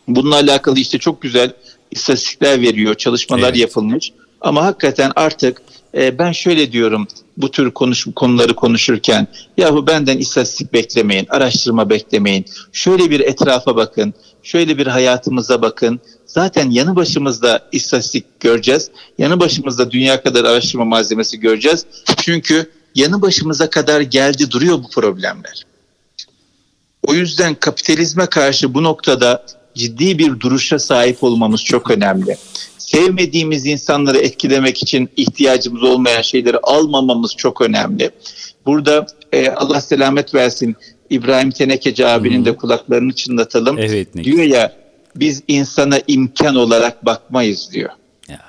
Bununla 0.07 0.35
alakalı 0.35 0.79
işte 0.79 0.97
çok 0.97 1.21
güzel 1.21 1.53
istatistikler 1.91 2.61
veriyor, 2.61 2.95
çalışmalar 2.95 3.49
evet. 3.49 3.57
yapılmış. 3.57 4.11
Ama 4.41 4.65
hakikaten 4.65 5.11
artık 5.15 5.61
e, 5.97 6.19
ben 6.19 6.31
şöyle 6.31 6.71
diyorum 6.71 7.07
bu 7.37 7.51
tür 7.51 7.71
konuş, 7.71 8.07
konuları 8.15 8.55
konuşurken 8.55 9.27
yahu 9.57 9.87
benden 9.87 10.17
istatistik 10.17 10.73
beklemeyin, 10.73 11.27
araştırma 11.29 11.89
beklemeyin. 11.89 12.45
Şöyle 12.71 13.09
bir 13.11 13.19
etrafa 13.19 13.75
bakın, 13.75 14.13
şöyle 14.43 14.77
bir 14.77 14.87
hayatımıza 14.87 15.61
bakın. 15.61 15.99
Zaten 16.27 16.69
yanı 16.69 16.95
başımızda 16.95 17.69
istatistik 17.71 18.39
göreceğiz. 18.39 18.91
Yanı 19.17 19.39
başımızda 19.39 19.91
dünya 19.91 20.23
kadar 20.23 20.43
araştırma 20.43 20.85
malzemesi 20.85 21.39
göreceğiz. 21.39 21.85
Çünkü 22.17 22.71
yanı 22.95 23.21
başımıza 23.21 23.69
kadar 23.69 24.01
geldi 24.01 24.51
duruyor 24.51 24.83
bu 24.83 24.89
problemler. 24.89 25.65
O 27.07 27.13
yüzden 27.13 27.55
kapitalizme 27.55 28.25
karşı 28.25 28.73
bu 28.73 28.83
noktada 28.83 29.45
ciddi 29.75 30.19
bir 30.19 30.39
duruşa 30.39 30.79
sahip 30.79 31.23
olmamız 31.23 31.63
çok 31.63 31.91
önemli 31.91 32.37
sevmediğimiz 32.87 33.65
insanları 33.65 34.17
etkilemek 34.17 34.83
için 34.83 35.09
ihtiyacımız 35.17 35.83
olmayan 35.83 36.21
şeyleri 36.21 36.57
almamamız 36.57 37.35
çok 37.35 37.61
önemli. 37.61 38.11
Burada 38.65 39.07
e, 39.31 39.49
Allah 39.49 39.81
selamet 39.81 40.35
versin 40.35 40.75
İbrahim 41.09 41.51
Tenekeci 41.51 42.07
abinin 42.07 42.45
de 42.45 42.55
kulaklarını 42.55 43.13
çınlatalım. 43.13 43.77
Evet, 43.79 44.15
ne 44.15 44.23
diyor 44.23 44.43
ya 44.43 44.75
biz 45.19 45.43
insana 45.47 45.99
imkan 46.07 46.55
olarak 46.55 47.05
bakmayız 47.05 47.69
diyor. 47.73 47.89
Ya. 48.29 48.39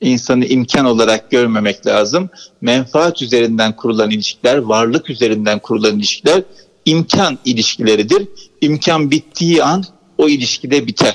İnsanı 0.00 0.46
imkan 0.46 0.84
olarak 0.84 1.30
görmemek 1.30 1.86
lazım. 1.86 2.30
Menfaat 2.60 3.22
üzerinden 3.22 3.76
kurulan 3.76 4.10
ilişkiler, 4.10 4.56
varlık 4.56 5.10
üzerinden 5.10 5.58
kurulan 5.58 5.96
ilişkiler 5.96 6.42
imkan 6.84 7.38
ilişkileridir. 7.44 8.28
İmkan 8.60 9.10
bittiği 9.10 9.62
an 9.64 9.84
o 10.18 10.28
ilişkide 10.28 10.86
biter. 10.86 11.14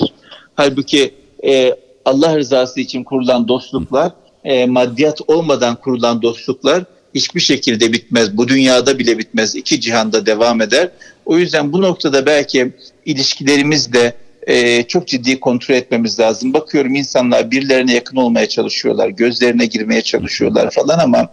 Halbuki 0.55 1.13
e, 1.45 1.75
Allah 2.05 2.37
rızası 2.37 2.79
için 2.79 3.03
kurulan 3.03 3.47
dostluklar, 3.47 4.11
e, 4.43 4.65
maddiyat 4.65 5.21
olmadan 5.27 5.75
kurulan 5.75 6.21
dostluklar 6.21 6.83
hiçbir 7.15 7.39
şekilde 7.39 7.93
bitmez. 7.93 8.37
Bu 8.37 8.47
dünyada 8.47 8.99
bile 8.99 9.17
bitmez. 9.17 9.55
İki 9.55 9.81
cihanda 9.81 10.25
devam 10.25 10.61
eder. 10.61 10.89
O 11.25 11.37
yüzden 11.37 11.73
bu 11.73 11.81
noktada 11.81 12.25
belki 12.25 12.73
ilişkilerimiz 13.05 13.93
de 13.93 14.13
e, 14.47 14.83
çok 14.83 15.07
ciddi 15.07 15.39
kontrol 15.39 15.75
etmemiz 15.75 16.19
lazım. 16.19 16.53
Bakıyorum 16.53 16.95
insanlar 16.95 17.51
birilerine 17.51 17.93
yakın 17.93 18.17
olmaya 18.17 18.49
çalışıyorlar, 18.49 19.09
gözlerine 19.09 19.65
girmeye 19.65 20.01
çalışıyorlar 20.01 20.71
falan 20.71 20.99
ama 20.99 21.29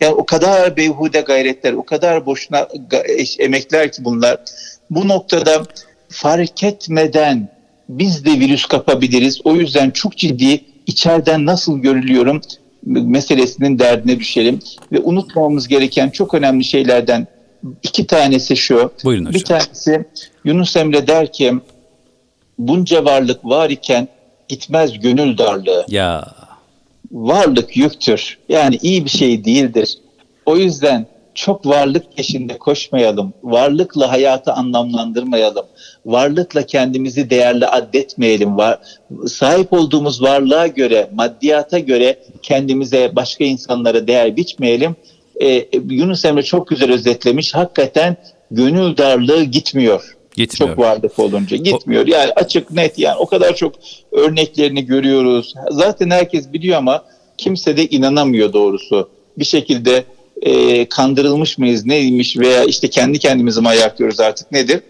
yani 0.00 0.14
o 0.14 0.26
kadar 0.26 0.76
beyhude 0.76 1.20
gayretler, 1.20 1.72
o 1.72 1.82
kadar 1.82 2.26
boşuna 2.26 2.68
emekler 3.38 3.92
ki 3.92 4.04
bunlar. 4.04 4.38
Bu 4.90 5.08
noktada 5.08 5.62
fark 6.08 6.62
etmeden 6.62 7.48
biz 7.88 8.24
de 8.24 8.30
virüs 8.30 8.66
kapabiliriz. 8.66 9.40
O 9.44 9.54
yüzden 9.56 9.90
çok 9.90 10.16
ciddi 10.16 10.64
içeriden 10.86 11.46
nasıl 11.46 11.78
görülüyorum 11.78 12.40
meselesinin 12.86 13.78
derdine 13.78 14.18
düşelim. 14.18 14.60
Ve 14.92 15.00
unutmamamız 15.00 15.68
gereken 15.68 16.10
çok 16.10 16.34
önemli 16.34 16.64
şeylerden 16.64 17.26
iki 17.82 18.06
tanesi 18.06 18.56
şu. 18.56 18.92
Buyurun 19.04 19.24
hocam. 19.24 19.40
Bir 19.40 19.44
tanesi 19.44 20.04
Yunus 20.44 20.76
Emre 20.76 21.06
der 21.06 21.32
ki 21.32 21.54
bunca 22.68 23.04
varlık 23.04 23.44
var 23.44 23.70
iken 23.70 24.08
gitmez 24.48 25.00
gönül 25.00 25.38
darlığı. 25.38 25.84
Ya. 25.88 26.24
Varlık 27.12 27.76
yüktür. 27.76 28.38
Yani 28.48 28.78
iyi 28.82 29.04
bir 29.04 29.10
şey 29.10 29.44
değildir. 29.44 29.98
O 30.46 30.56
yüzden 30.56 31.06
çok 31.34 31.66
varlık 31.66 32.16
peşinde 32.16 32.58
koşmayalım. 32.58 33.32
Varlıkla 33.42 34.12
hayatı 34.12 34.52
anlamlandırmayalım. 34.52 35.66
Varlıkla 36.06 36.62
kendimizi 36.62 37.30
değerli 37.30 37.66
addetmeyelim. 37.66 38.56
Var, 38.56 38.78
sahip 39.26 39.72
olduğumuz 39.72 40.22
varlığa 40.22 40.66
göre, 40.66 41.10
maddiyata 41.12 41.78
göre 41.78 42.18
kendimize, 42.42 43.16
başka 43.16 43.44
insanlara 43.44 44.06
değer 44.06 44.36
biçmeyelim. 44.36 44.96
Ee, 45.42 45.64
Yunus 45.90 46.24
Emre 46.24 46.42
çok 46.42 46.68
güzel 46.68 46.92
özetlemiş. 46.92 47.54
Hakikaten 47.54 48.16
gönül 48.50 48.96
darlığı 48.96 49.42
gitmiyor. 49.42 50.16
Gitmiyor. 50.36 50.76
Çok 50.76 50.84
varlık 50.84 51.18
olunca 51.18 51.56
gitmiyor. 51.56 52.06
Yani 52.06 52.32
açık 52.36 52.70
net 52.70 52.98
yani 52.98 53.16
o 53.18 53.26
kadar 53.26 53.56
çok 53.56 53.74
örneklerini 54.12 54.86
görüyoruz. 54.86 55.54
Zaten 55.70 56.10
herkes 56.10 56.52
biliyor 56.52 56.78
ama 56.78 57.04
kimse 57.38 57.76
de 57.76 57.86
inanamıyor 57.86 58.52
doğrusu. 58.52 59.08
Bir 59.38 59.44
şekilde 59.44 60.04
e, 60.42 60.84
kandırılmış 60.88 61.58
mıyız 61.58 61.86
neymiş 61.86 62.38
veya 62.38 62.64
işte 62.64 62.90
kendi 62.90 63.18
kendimizi 63.18 63.60
mi 63.60 63.68
ayaklıyoruz 63.68 64.20
artık 64.20 64.52
nedir? 64.52 64.80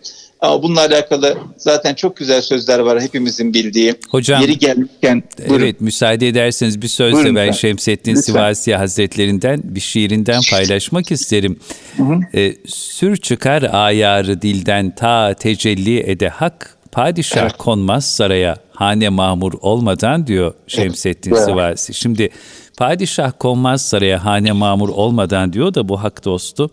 Ama 0.43 0.63
bununla 0.63 0.81
alakalı 0.81 1.39
zaten 1.57 1.95
çok 1.95 2.17
güzel 2.17 2.43
sözler 2.43 2.79
var 2.79 3.01
hepimizin 3.01 3.55
bildiği. 3.55 3.95
Hocam, 4.11 4.43
Yeri 4.43 4.59
gelmişken. 4.59 5.23
Buyurun. 5.49 5.65
Evet 5.65 5.81
müsaade 5.81 6.29
ederseniz 6.29 6.83
bir 6.83 6.89
sözle 6.89 7.17
buyurun 7.17 7.37
ben 7.37 7.51
Şemsettin 7.51 8.11
lütfen. 8.11 8.23
Sivasi 8.23 8.75
Hazretlerinden 8.75 9.61
bir 9.65 9.81
şiirinden 9.81 10.41
paylaşmak 10.51 11.13
isterim. 11.13 11.57
Hı 11.97 12.03
hı. 12.03 12.21
E, 12.35 12.55
sür 12.67 13.17
çıkar 13.17 13.63
ayarı 13.73 14.43
dilden 14.43 14.95
ta 14.95 15.35
tecelli 15.35 16.01
ede 16.11 16.29
hak 16.29 16.77
padişah 16.93 17.43
evet. 17.43 17.57
konmaz 17.59 18.05
saraya 18.05 18.57
hane 18.73 19.09
mamur 19.09 19.53
olmadan 19.61 20.27
diyor 20.27 20.55
Şemsettin 20.67 21.31
evet. 21.31 21.45
Sivasi. 21.45 21.95
Şimdi 21.95 22.31
Padişah 22.77 23.33
konmaz 23.39 23.83
saraya 23.83 24.25
hane 24.25 24.53
mamur 24.53 24.89
olmadan 24.89 25.53
diyor 25.53 25.75
da 25.75 25.89
bu 25.89 26.03
hak 26.03 26.25
dostu. 26.25 26.71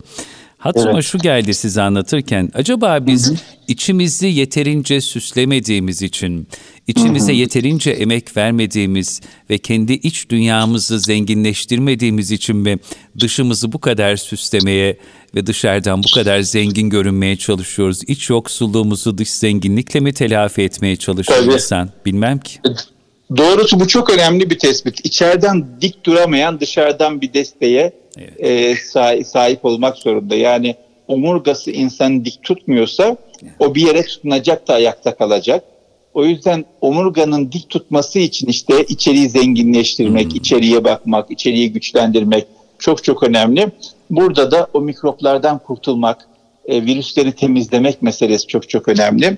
Hatırıma 0.59 0.93
evet. 0.93 1.03
şu 1.03 1.17
geldi 1.17 1.53
size 1.53 1.81
anlatırken. 1.81 2.49
Acaba 2.53 3.05
biz 3.07 3.29
hı 3.29 3.33
hı. 3.33 3.37
içimizi 3.67 4.27
yeterince 4.27 5.01
süslemediğimiz 5.01 6.01
için, 6.01 6.47
içimize 6.87 7.31
hı 7.31 7.35
hı. 7.35 7.39
yeterince 7.39 7.91
emek 7.91 8.37
vermediğimiz 8.37 9.21
ve 9.49 9.57
kendi 9.57 9.93
iç 9.93 10.29
dünyamızı 10.29 10.99
zenginleştirmediğimiz 10.99 12.31
için 12.31 12.55
mi 12.55 12.77
dışımızı 13.19 13.71
bu 13.71 13.79
kadar 13.79 14.15
süslemeye 14.15 14.97
ve 15.35 15.45
dışarıdan 15.45 16.03
bu 16.03 16.15
kadar 16.15 16.39
zengin 16.39 16.89
görünmeye 16.89 17.35
çalışıyoruz? 17.35 18.01
İç 18.07 18.29
yoksulluğumuzu 18.29 19.17
dış 19.17 19.31
zenginlikle 19.31 19.99
mi 19.99 20.13
telafi 20.13 20.61
etmeye 20.61 20.95
çalışıyoruz 20.95 21.53
insan? 21.53 21.89
Bilmem 22.05 22.39
ki. 22.39 22.59
Doğrusu 23.37 23.79
bu 23.79 23.87
çok 23.87 24.09
önemli 24.09 24.49
bir 24.49 24.59
tespit. 24.59 25.05
İçeriden 25.05 25.67
dik 25.81 26.05
duramayan 26.05 26.59
dışarıdan 26.59 27.21
bir 27.21 27.33
desteğe 27.33 27.93
evet. 28.17 28.33
e, 28.39 28.75
sahip, 28.75 29.27
sahip 29.27 29.65
olmak 29.65 29.97
zorunda. 29.97 30.35
Yani 30.35 30.75
omurgası 31.07 31.71
insanı 31.71 32.25
dik 32.25 32.43
tutmuyorsa 32.43 33.17
o 33.59 33.75
bir 33.75 33.87
yere 33.87 34.03
tutunacak 34.03 34.67
da 34.67 34.73
ayakta 34.73 35.15
kalacak. 35.15 35.63
O 36.13 36.25
yüzden 36.25 36.65
omurganın 36.81 37.51
dik 37.51 37.69
tutması 37.69 38.19
için 38.19 38.47
işte 38.47 38.83
içeriği 38.83 39.29
zenginleştirmek, 39.29 40.25
hmm. 40.25 40.35
içeriye 40.35 40.83
bakmak, 40.83 41.31
içeriği 41.31 41.73
güçlendirmek 41.73 42.47
çok 42.79 43.03
çok 43.03 43.23
önemli. 43.23 43.67
Burada 44.09 44.51
da 44.51 44.67
o 44.73 44.81
mikroplardan 44.81 45.59
kurtulmak, 45.59 46.27
e, 46.65 46.85
virüsleri 46.85 47.31
temizlemek 47.31 48.01
meselesi 48.01 48.47
çok 48.47 48.69
çok 48.69 48.87
önemli. 48.87 49.37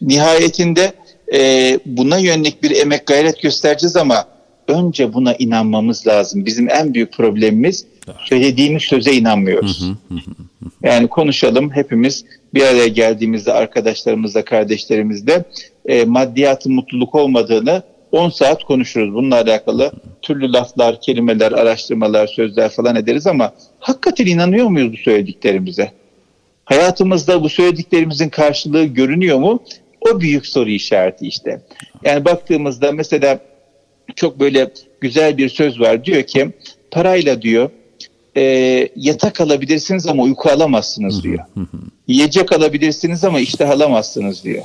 Nihayetinde 0.00 0.92
e, 1.34 1.78
buna 1.86 2.18
yönelik 2.18 2.62
bir 2.62 2.70
emek 2.70 3.06
gayret 3.06 3.42
göstereceğiz 3.42 3.96
ama 3.96 4.24
önce 4.68 5.12
buna 5.12 5.34
inanmamız 5.34 6.06
lazım. 6.06 6.46
Bizim 6.46 6.70
en 6.70 6.94
büyük 6.94 7.12
problemimiz 7.12 7.86
söylediğimiz 8.24 8.82
söze 8.82 9.12
inanmıyoruz. 9.12 9.90
yani 10.82 11.08
konuşalım 11.08 11.70
hepimiz 11.70 12.24
bir 12.54 12.62
araya 12.62 12.88
geldiğimizde 12.88 13.52
arkadaşlarımızla, 13.52 14.44
kardeşlerimizle 14.44 15.44
e, 15.86 16.04
maddiyatın 16.04 16.72
mutluluk 16.72 17.14
olmadığını 17.14 17.82
10 18.12 18.30
saat 18.30 18.64
konuşuruz. 18.64 19.14
Bununla 19.14 19.34
alakalı 19.34 19.92
türlü 20.22 20.52
laflar, 20.52 21.00
kelimeler, 21.00 21.52
araştırmalar, 21.52 22.26
sözler 22.26 22.68
falan 22.68 22.96
ederiz 22.96 23.26
ama 23.26 23.52
hakikaten 23.80 24.26
inanıyor 24.26 24.66
muyuz 24.66 24.92
bu 24.92 24.96
söylediklerimize? 24.96 25.92
Hayatımızda 26.64 27.42
bu 27.42 27.48
söylediklerimizin 27.48 28.28
karşılığı 28.28 28.84
görünüyor 28.84 29.38
mu? 29.38 29.62
O 30.00 30.20
büyük 30.20 30.46
soru 30.46 30.70
işareti 30.70 31.26
işte. 31.26 31.62
Yani 32.04 32.24
baktığımızda 32.24 32.92
mesela 32.92 33.38
çok 34.16 34.40
böyle 34.40 34.72
güzel 35.00 35.36
bir 35.36 35.48
söz 35.48 35.80
var. 35.80 36.04
Diyor 36.04 36.22
ki 36.22 36.52
parayla 36.90 37.42
diyor 37.42 37.70
e, 38.36 38.42
yatak 38.96 39.40
alabilirsiniz 39.40 40.06
ama 40.06 40.22
uyku 40.22 40.50
alamazsınız 40.50 41.22
diyor. 41.22 41.44
Yiyecek 42.08 42.52
alabilirsiniz 42.52 43.24
ama 43.24 43.40
iştah 43.40 43.70
alamazsınız 43.70 44.44
diyor. 44.44 44.62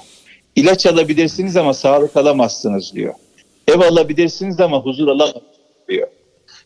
İlaç 0.56 0.86
alabilirsiniz 0.86 1.58
ama 1.58 1.74
sağlık 1.74 2.18
alamazsınız 2.18 2.94
diyor. 2.94 3.14
Ev 3.68 3.80
alabilirsiniz 3.80 4.60
ama 4.60 4.78
huzur 4.78 5.08
alamazsınız 5.08 5.44
diyor. 5.90 6.08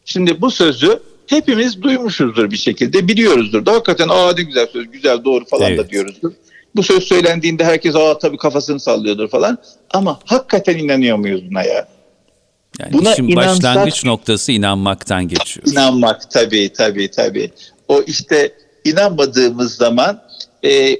Şimdi 0.05 0.41
bu 0.41 0.51
sözü 0.51 0.99
hepimiz 1.27 1.81
duymuşuzdur 1.81 2.51
bir 2.51 2.57
şekilde, 2.57 3.07
biliyoruzdur. 3.07 3.65
Da 3.65 3.73
hakikaten 3.73 4.09
aa 4.09 4.33
ne 4.33 4.43
güzel 4.43 4.67
söz, 4.67 4.91
güzel 4.91 5.23
doğru 5.25 5.45
falan 5.45 5.69
evet. 5.69 5.79
da 5.79 5.89
diyoruzdur. 5.89 6.31
Bu 6.75 6.83
söz 6.83 7.03
söylendiğinde 7.03 7.65
herkes 7.65 7.95
aa 7.95 8.17
tabii 8.17 8.37
kafasını 8.37 8.79
sallıyordur 8.79 9.29
falan. 9.29 9.57
Ama 9.93 10.19
hakikaten 10.25 10.77
inanıyor 10.77 11.17
muyuz 11.17 11.49
buna 11.49 11.63
ya? 11.63 11.87
Yani 12.79 12.93
buna 12.93 13.13
işin 13.13 13.27
inansak, 13.27 13.55
başlangıç 13.55 14.05
noktası 14.05 14.51
inanmaktan 14.51 15.27
geçiyor. 15.27 15.67
İnanmak 15.71 16.31
tabii 16.31 16.73
tabii 16.73 17.11
tabii. 17.11 17.51
O 17.87 18.01
işte 18.01 18.53
inanmadığımız 18.85 19.75
zaman 19.75 20.21
e, 20.65 20.99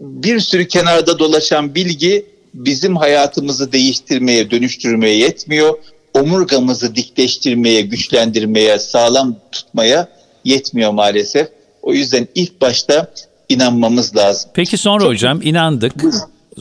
bir 0.00 0.40
sürü 0.40 0.68
kenarda 0.68 1.18
dolaşan 1.18 1.74
bilgi 1.74 2.26
bizim 2.54 2.96
hayatımızı 2.96 3.72
değiştirmeye, 3.72 4.50
dönüştürmeye 4.50 5.16
yetmiyor. 5.16 5.78
Omurgamızı 6.14 6.94
dikleştirmeye, 6.94 7.80
güçlendirmeye, 7.80 8.78
sağlam 8.78 9.36
tutmaya 9.52 10.08
yetmiyor 10.44 10.92
maalesef. 10.92 11.48
O 11.82 11.92
yüzden 11.92 12.28
ilk 12.34 12.60
başta 12.60 13.12
inanmamız 13.48 14.16
lazım. 14.16 14.50
Peki 14.54 14.78
sonra 14.78 15.00
Çok... 15.00 15.12
hocam 15.12 15.42
inandık. 15.42 15.92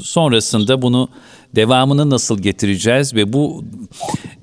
Sonrasında 0.01 0.81
bunu 0.81 1.09
devamını 1.55 2.09
nasıl 2.09 2.39
getireceğiz 2.39 3.15
ve 3.15 3.33
bu 3.33 3.63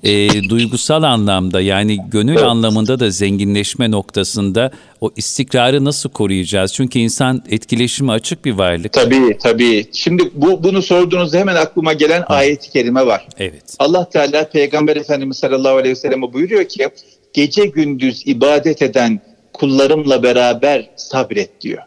e, 0.03 0.29
duygusal 0.49 1.03
anlamda 1.03 1.61
yani 1.61 1.99
gönül 2.11 2.35
evet. 2.35 2.43
anlamında 2.43 2.99
da 2.99 3.09
zenginleşme 3.09 3.91
noktasında 3.91 4.71
o 5.01 5.11
istikrarı 5.15 5.85
nasıl 5.85 6.09
koruyacağız? 6.09 6.73
Çünkü 6.73 6.99
insan 6.99 7.43
etkileşime 7.49 8.11
açık 8.11 8.45
bir 8.45 8.51
varlık. 8.51 8.93
Tabii 8.93 9.37
tabii. 9.43 9.85
Şimdi 9.93 10.31
bu 10.33 10.63
bunu 10.63 10.81
sorduğunuzda 10.81 11.37
hemen 11.37 11.55
aklıma 11.55 11.93
gelen 11.93 12.21
Hı. 12.21 12.25
ayet-i 12.25 12.71
kerime 12.71 13.05
var. 13.05 13.27
Evet. 13.37 13.75
Allah 13.79 14.09
Teala 14.09 14.49
Peygamber 14.49 14.95
Efendimiz 14.95 15.37
sallallahu 15.37 15.75
aleyhi 15.75 15.95
ve 15.95 15.99
selleme 15.99 16.33
buyuruyor 16.33 16.63
ki 16.63 16.89
gece 17.33 17.65
gündüz 17.65 18.23
ibadet 18.25 18.81
eden 18.81 19.21
kullarımla 19.53 20.23
beraber 20.23 20.89
sabret 20.95 21.61
diyor. 21.61 21.81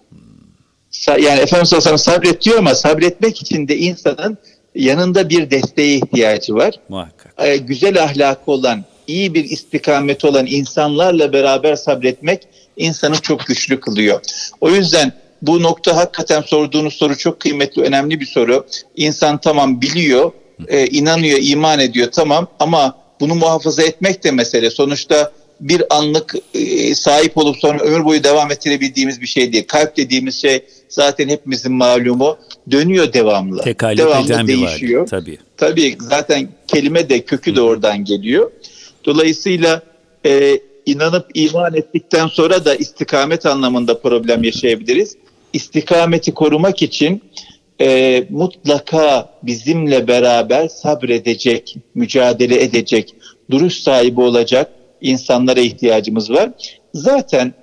Yani 1.08 1.40
Efendimiz 1.40 1.68
sallallahu 1.68 1.88
aleyhi 1.88 1.94
ve 1.94 1.98
sellem 1.98 1.98
sabret 1.98 2.44
diyor 2.44 2.58
ama 2.58 2.74
sabretmek 2.74 3.42
için 3.42 3.68
de 3.68 3.76
insanın 3.76 4.38
yanında 4.76 5.28
bir 5.28 5.50
desteğe 5.50 5.96
ihtiyacı 5.96 6.54
var. 6.54 6.74
Muhakkak. 6.88 7.34
Ee, 7.38 7.56
güzel 7.56 8.02
ahlakı 8.02 8.50
olan, 8.50 8.84
iyi 9.06 9.34
bir 9.34 9.44
istikameti 9.44 10.26
olan 10.26 10.46
insanlarla 10.46 11.32
beraber 11.32 11.76
sabretmek 11.76 12.40
insanı 12.76 13.16
çok 13.20 13.46
güçlü 13.46 13.80
kılıyor. 13.80 14.20
O 14.60 14.70
yüzden 14.70 15.12
bu 15.42 15.62
nokta 15.62 15.96
hakikaten 15.96 16.40
sorduğunuz 16.40 16.94
soru 16.94 17.18
çok 17.18 17.40
kıymetli, 17.40 17.82
önemli 17.82 18.20
bir 18.20 18.26
soru. 18.26 18.66
İnsan 18.96 19.38
tamam 19.38 19.80
biliyor, 19.80 20.32
e, 20.68 20.86
inanıyor, 20.86 21.38
iman 21.42 21.78
ediyor 21.78 22.08
tamam 22.12 22.48
ama 22.58 22.98
bunu 23.20 23.34
muhafaza 23.34 23.82
etmek 23.82 24.24
de 24.24 24.30
mesele. 24.30 24.70
Sonuçta 24.70 25.32
bir 25.60 25.82
anlık 25.90 26.34
e, 26.54 26.94
sahip 26.94 27.38
olup 27.38 27.56
sonra 27.56 27.78
ömür 27.78 28.04
boyu 28.04 28.24
devam 28.24 28.50
ettirebildiğimiz 28.50 29.20
bir 29.20 29.26
şey 29.26 29.52
değil. 29.52 29.66
Kalp 29.66 29.96
dediğimiz 29.96 30.40
şey 30.40 30.64
zaten 30.88 31.28
hepimizin 31.28 31.72
malumu 31.72 32.38
dönüyor 32.70 33.12
devamlı. 33.12 33.62
Tekalüp 33.62 33.98
devamlı 33.98 34.26
eden 34.26 34.46
değişiyor. 34.46 35.04
Bir 35.04 35.10
tabii. 35.10 35.38
Tabii 35.56 35.96
zaten 36.00 36.48
kelime 36.66 37.08
de 37.08 37.20
kökü 37.20 37.56
de 37.56 37.60
oradan 37.60 38.04
geliyor. 38.04 38.50
Dolayısıyla 39.04 39.82
e, 40.26 40.60
inanıp 40.86 41.26
iman 41.34 41.74
ettikten 41.74 42.26
sonra 42.26 42.64
da 42.64 42.74
istikamet 42.74 43.46
anlamında 43.46 44.00
problem 44.00 44.44
yaşayabiliriz. 44.44 45.16
İstikameti 45.52 46.34
korumak 46.34 46.82
için 46.82 47.22
e, 47.80 48.26
mutlaka 48.30 49.30
bizimle 49.42 50.08
beraber 50.08 50.68
sabredecek, 50.68 51.76
mücadele 51.94 52.62
edecek, 52.62 53.14
duruş 53.50 53.74
sahibi 53.74 54.20
olacak 54.20 54.70
insanlara 55.00 55.60
ihtiyacımız 55.60 56.30
var. 56.30 56.50
Zaten 56.94 57.54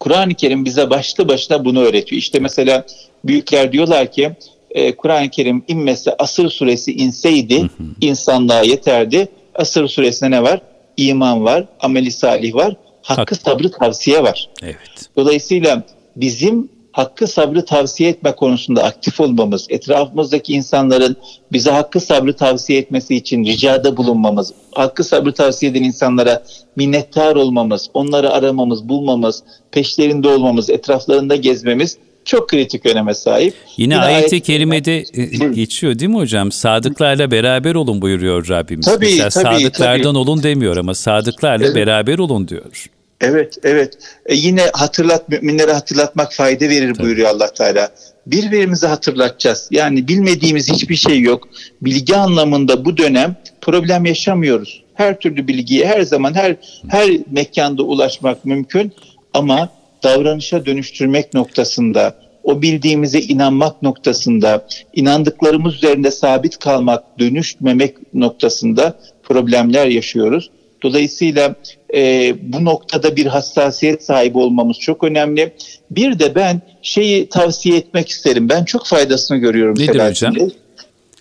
Kur'an-ı 0.00 0.34
Kerim 0.34 0.64
bize 0.64 0.90
başlı 0.90 1.28
başına 1.28 1.64
bunu 1.64 1.80
öğretiyor. 1.80 2.18
İşte 2.18 2.38
mesela 2.38 2.86
büyükler 3.24 3.72
diyorlar 3.72 4.12
ki 4.12 4.30
e, 4.70 4.96
Kur'an-ı 4.96 5.28
Kerim 5.30 5.64
inmese 5.68 6.14
Asır 6.18 6.50
suresi 6.50 6.92
inseydi 6.92 7.70
insanlığa 8.00 8.62
yeterdi. 8.62 9.28
Asır 9.54 9.88
suresinde 9.88 10.30
ne 10.30 10.42
var? 10.42 10.60
İman 10.96 11.44
var, 11.44 11.64
ameli 11.80 12.10
salih 12.10 12.54
var, 12.54 12.76
hakkı 13.02 13.34
Hak. 13.34 13.42
sabrı 13.42 13.70
tavsiye 13.70 14.22
var. 14.22 14.48
Evet. 14.62 14.76
Dolayısıyla 15.16 15.82
bizim 16.16 16.68
hakkı 16.96 17.26
sabrı 17.26 17.64
tavsiye 17.64 18.10
etme 18.10 18.32
konusunda 18.32 18.84
aktif 18.84 19.20
olmamız, 19.20 19.66
etrafımızdaki 19.68 20.52
insanların 20.52 21.16
bize 21.52 21.70
hakkı 21.70 22.00
sabrı 22.00 22.36
tavsiye 22.36 22.78
etmesi 22.78 23.16
için 23.16 23.44
ricada 23.44 23.96
bulunmamız, 23.96 24.52
hakkı 24.72 25.04
sabrı 25.04 25.32
tavsiye 25.32 25.72
eden 25.72 25.82
insanlara 25.82 26.42
minnettar 26.76 27.36
olmamız, 27.36 27.90
onları 27.94 28.30
aramamız, 28.30 28.88
bulmamız, 28.88 29.42
peşlerinde 29.70 30.28
olmamız, 30.28 30.70
etraflarında 30.70 31.36
gezmemiz 31.36 31.98
çok 32.24 32.48
kritik 32.48 32.86
öneme 32.86 33.14
sahip. 33.14 33.54
Yine, 33.76 33.94
Yine 33.94 34.04
ayet-i 34.04 34.34
ayet 34.34 34.46
kerimede 34.46 35.04
e, 35.14 35.24
geçiyor 35.54 35.98
değil 35.98 36.10
mi 36.10 36.16
hocam? 36.16 36.52
Sadıklarla 36.52 37.30
beraber 37.30 37.74
olun 37.74 38.02
buyuruyor 38.02 38.48
Rabbimiz. 38.48 38.86
Tabii, 38.86 39.04
Mesela 39.04 39.30
tabii, 39.30 39.60
sadıklardan 39.60 40.02
tabii. 40.02 40.18
olun 40.18 40.42
demiyor 40.42 40.76
ama 40.76 40.94
sadıklarla 40.94 41.66
evet. 41.66 41.76
beraber 41.76 42.18
olun 42.18 42.48
diyor. 42.48 42.90
Evet, 43.20 43.58
evet. 43.62 43.98
E 44.26 44.34
yine 44.34 44.62
hatırlat 44.72 45.28
müminlere 45.28 45.72
hatırlatmak 45.72 46.32
fayda 46.32 46.68
verir 46.68 46.94
Tabii. 46.94 47.06
buyuruyor 47.06 47.28
Allah 47.28 47.52
Teala. 47.52 47.90
Birbirimizi 48.26 48.86
hatırlatacağız. 48.86 49.68
Yani 49.70 50.08
bilmediğimiz 50.08 50.72
hiçbir 50.72 50.96
şey 50.96 51.20
yok. 51.20 51.48
Bilgi 51.82 52.16
anlamında 52.16 52.84
bu 52.84 52.96
dönem 52.96 53.36
problem 53.60 54.04
yaşamıyoruz. 54.04 54.82
Her 54.94 55.20
türlü 55.20 55.48
bilgiye 55.48 55.86
her 55.86 56.02
zaman 56.02 56.34
her 56.34 56.56
her 56.88 57.10
mekanda 57.30 57.82
ulaşmak 57.82 58.44
mümkün 58.44 58.92
ama 59.34 59.68
davranışa 60.02 60.66
dönüştürmek 60.66 61.34
noktasında, 61.34 62.14
o 62.44 62.62
bildiğimize 62.62 63.20
inanmak 63.20 63.82
noktasında, 63.82 64.66
inandıklarımız 64.94 65.74
üzerinde 65.74 66.10
sabit 66.10 66.58
kalmak, 66.58 67.18
dönüşmemek 67.18 68.14
noktasında 68.14 68.98
problemler 69.22 69.86
yaşıyoruz. 69.86 70.50
Dolayısıyla 70.82 71.54
e, 71.96 72.34
bu 72.42 72.64
noktada 72.64 73.16
bir 73.16 73.26
hassasiyet 73.26 74.04
sahibi 74.04 74.38
olmamız 74.38 74.78
çok 74.78 75.04
önemli. 75.04 75.52
Bir 75.90 76.18
de 76.18 76.34
ben 76.34 76.62
şeyi 76.82 77.28
tavsiye 77.28 77.76
etmek 77.76 78.08
isterim. 78.08 78.48
Ben 78.48 78.64
çok 78.64 78.86
faydasını 78.86 79.38
görüyorum. 79.38 79.78
Nedir 79.78 80.08
hocam? 80.08 80.34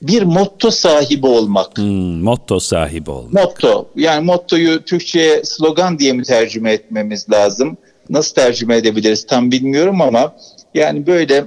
Bir 0.01 0.23
motto 0.23 0.71
sahibi 0.71 1.27
olmak. 1.27 1.77
Hmm, 1.77 2.23
motto 2.23 2.59
sahibi 2.59 3.11
olmak. 3.11 3.33
Motto. 3.33 3.89
Yani 3.95 4.25
mottoyu 4.25 4.81
Türkçe'ye 4.81 5.43
slogan 5.43 5.99
diye 5.99 6.13
mi 6.13 6.23
tercüme 6.23 6.71
etmemiz 6.71 7.29
lazım? 7.29 7.77
Nasıl 8.09 8.35
tercüme 8.35 8.77
edebiliriz 8.77 9.25
tam 9.27 9.51
bilmiyorum 9.51 10.01
ama 10.01 10.35
yani 10.73 11.07
böyle 11.07 11.45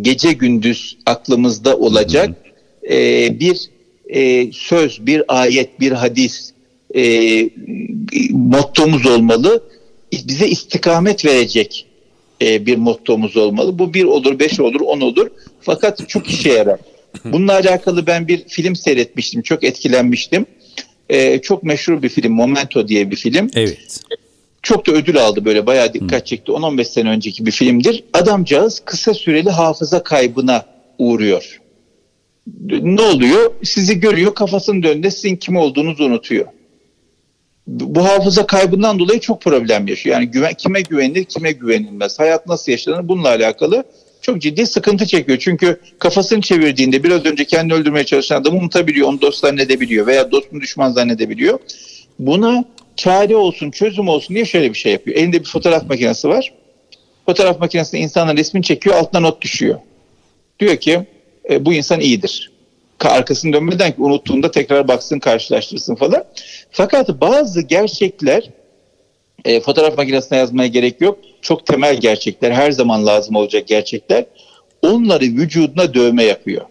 gece 0.00 0.32
gündüz 0.32 0.98
aklımızda 1.06 1.76
olacak 1.76 2.30
e, 2.90 3.40
bir 3.40 3.70
e, 4.08 4.52
söz, 4.52 5.06
bir 5.06 5.22
ayet, 5.28 5.80
bir 5.80 5.92
hadis, 5.92 6.52
e, 6.96 7.50
mottomuz 8.30 9.06
olmalı. 9.06 9.62
Bize 10.12 10.48
istikamet 10.48 11.24
verecek 11.24 11.86
e, 12.42 12.66
bir 12.66 12.76
mottomuz 12.76 13.36
olmalı. 13.36 13.78
Bu 13.78 13.94
bir 13.94 14.04
olur, 14.04 14.38
beş 14.38 14.60
olur, 14.60 14.80
on 14.80 15.00
olur. 15.00 15.30
Fakat 15.60 16.08
çok 16.08 16.30
işe 16.30 16.52
yarar. 16.52 16.80
Bununla 17.24 17.52
alakalı 17.52 18.06
ben 18.06 18.28
bir 18.28 18.48
film 18.48 18.76
seyretmiştim. 18.76 19.42
Çok 19.42 19.64
etkilenmiştim. 19.64 20.46
E, 21.08 21.38
çok 21.38 21.62
meşhur 21.62 22.02
bir 22.02 22.08
film. 22.08 22.32
Momento 22.32 22.88
diye 22.88 23.10
bir 23.10 23.16
film. 23.16 23.50
Evet. 23.54 24.00
Çok 24.62 24.86
da 24.86 24.92
ödül 24.92 25.18
aldı 25.18 25.44
böyle 25.44 25.66
bayağı 25.66 25.94
dikkat 25.94 26.26
çekti. 26.26 26.52
10-15 26.52 26.84
sene 26.84 27.08
önceki 27.08 27.46
bir 27.46 27.50
filmdir. 27.50 28.04
Adamcağız 28.12 28.82
kısa 28.84 29.14
süreli 29.14 29.50
hafıza 29.50 30.02
kaybına 30.02 30.66
uğruyor. 30.98 31.60
Ne 32.70 33.00
oluyor? 33.00 33.52
Sizi 33.64 34.00
görüyor 34.00 34.34
kafasının 34.34 34.82
önünde 34.82 35.10
sizin 35.10 35.36
kim 35.36 35.56
olduğunuzu 35.56 36.04
unutuyor 36.04 36.46
bu 37.66 38.04
hafıza 38.04 38.46
kaybından 38.46 38.98
dolayı 38.98 39.20
çok 39.20 39.42
problem 39.42 39.86
yaşıyor. 39.86 40.16
Yani 40.16 40.26
güven, 40.26 40.54
kime 40.54 40.80
güvenilir, 40.80 41.24
kime 41.24 41.52
güvenilmez, 41.52 42.18
hayat 42.18 42.46
nasıl 42.46 42.72
yaşanır 42.72 43.08
bununla 43.08 43.28
alakalı 43.28 43.84
çok 44.20 44.42
ciddi 44.42 44.66
sıkıntı 44.66 45.06
çekiyor. 45.06 45.38
Çünkü 45.38 45.80
kafasını 45.98 46.40
çevirdiğinde 46.40 47.02
biraz 47.02 47.24
önce 47.26 47.44
kendini 47.44 47.74
öldürmeye 47.74 48.04
çalışan 48.04 48.40
adamı 48.40 48.58
unutabiliyor, 48.58 49.08
onu 49.08 49.20
dost 49.20 49.38
zannedebiliyor 49.40 50.06
veya 50.06 50.32
dostunu 50.32 50.60
düşman 50.60 50.90
zannedebiliyor. 50.90 51.58
Buna 52.18 52.64
çare 52.96 53.36
olsun, 53.36 53.70
çözüm 53.70 54.08
olsun 54.08 54.34
diye 54.36 54.44
şöyle 54.44 54.70
bir 54.70 54.78
şey 54.78 54.92
yapıyor. 54.92 55.16
Elinde 55.16 55.40
bir 55.40 55.48
fotoğraf 55.48 55.88
makinesi 55.88 56.28
var. 56.28 56.52
Fotoğraf 57.26 57.60
makinesinde 57.60 58.00
insanın 58.00 58.36
resmini 58.36 58.64
çekiyor, 58.64 58.96
altına 58.96 59.20
not 59.20 59.42
düşüyor. 59.42 59.78
Diyor 60.60 60.76
ki 60.76 61.06
e, 61.50 61.64
bu 61.64 61.72
insan 61.72 62.00
iyidir 62.00 62.55
arkasını 63.04 63.52
dönmeden 63.52 63.90
ki 63.90 64.02
unuttuğunda 64.02 64.50
tekrar 64.50 64.88
baksın 64.88 65.18
karşılaştırsın 65.18 65.94
falan. 65.94 66.24
Fakat 66.70 67.20
bazı 67.20 67.60
gerçekler 67.60 68.50
e, 69.44 69.60
fotoğraf 69.60 69.98
makinesine 69.98 70.38
yazmaya 70.38 70.68
gerek 70.68 71.00
yok. 71.00 71.18
Çok 71.42 71.66
temel 71.66 71.96
gerçekler 71.96 72.50
her 72.50 72.70
zaman 72.70 73.06
lazım 73.06 73.36
olacak 73.36 73.66
gerçekler. 73.66 74.24
Onları 74.82 75.24
vücuduna 75.24 75.94
dövme 75.94 76.24
yapıyor. 76.24 76.62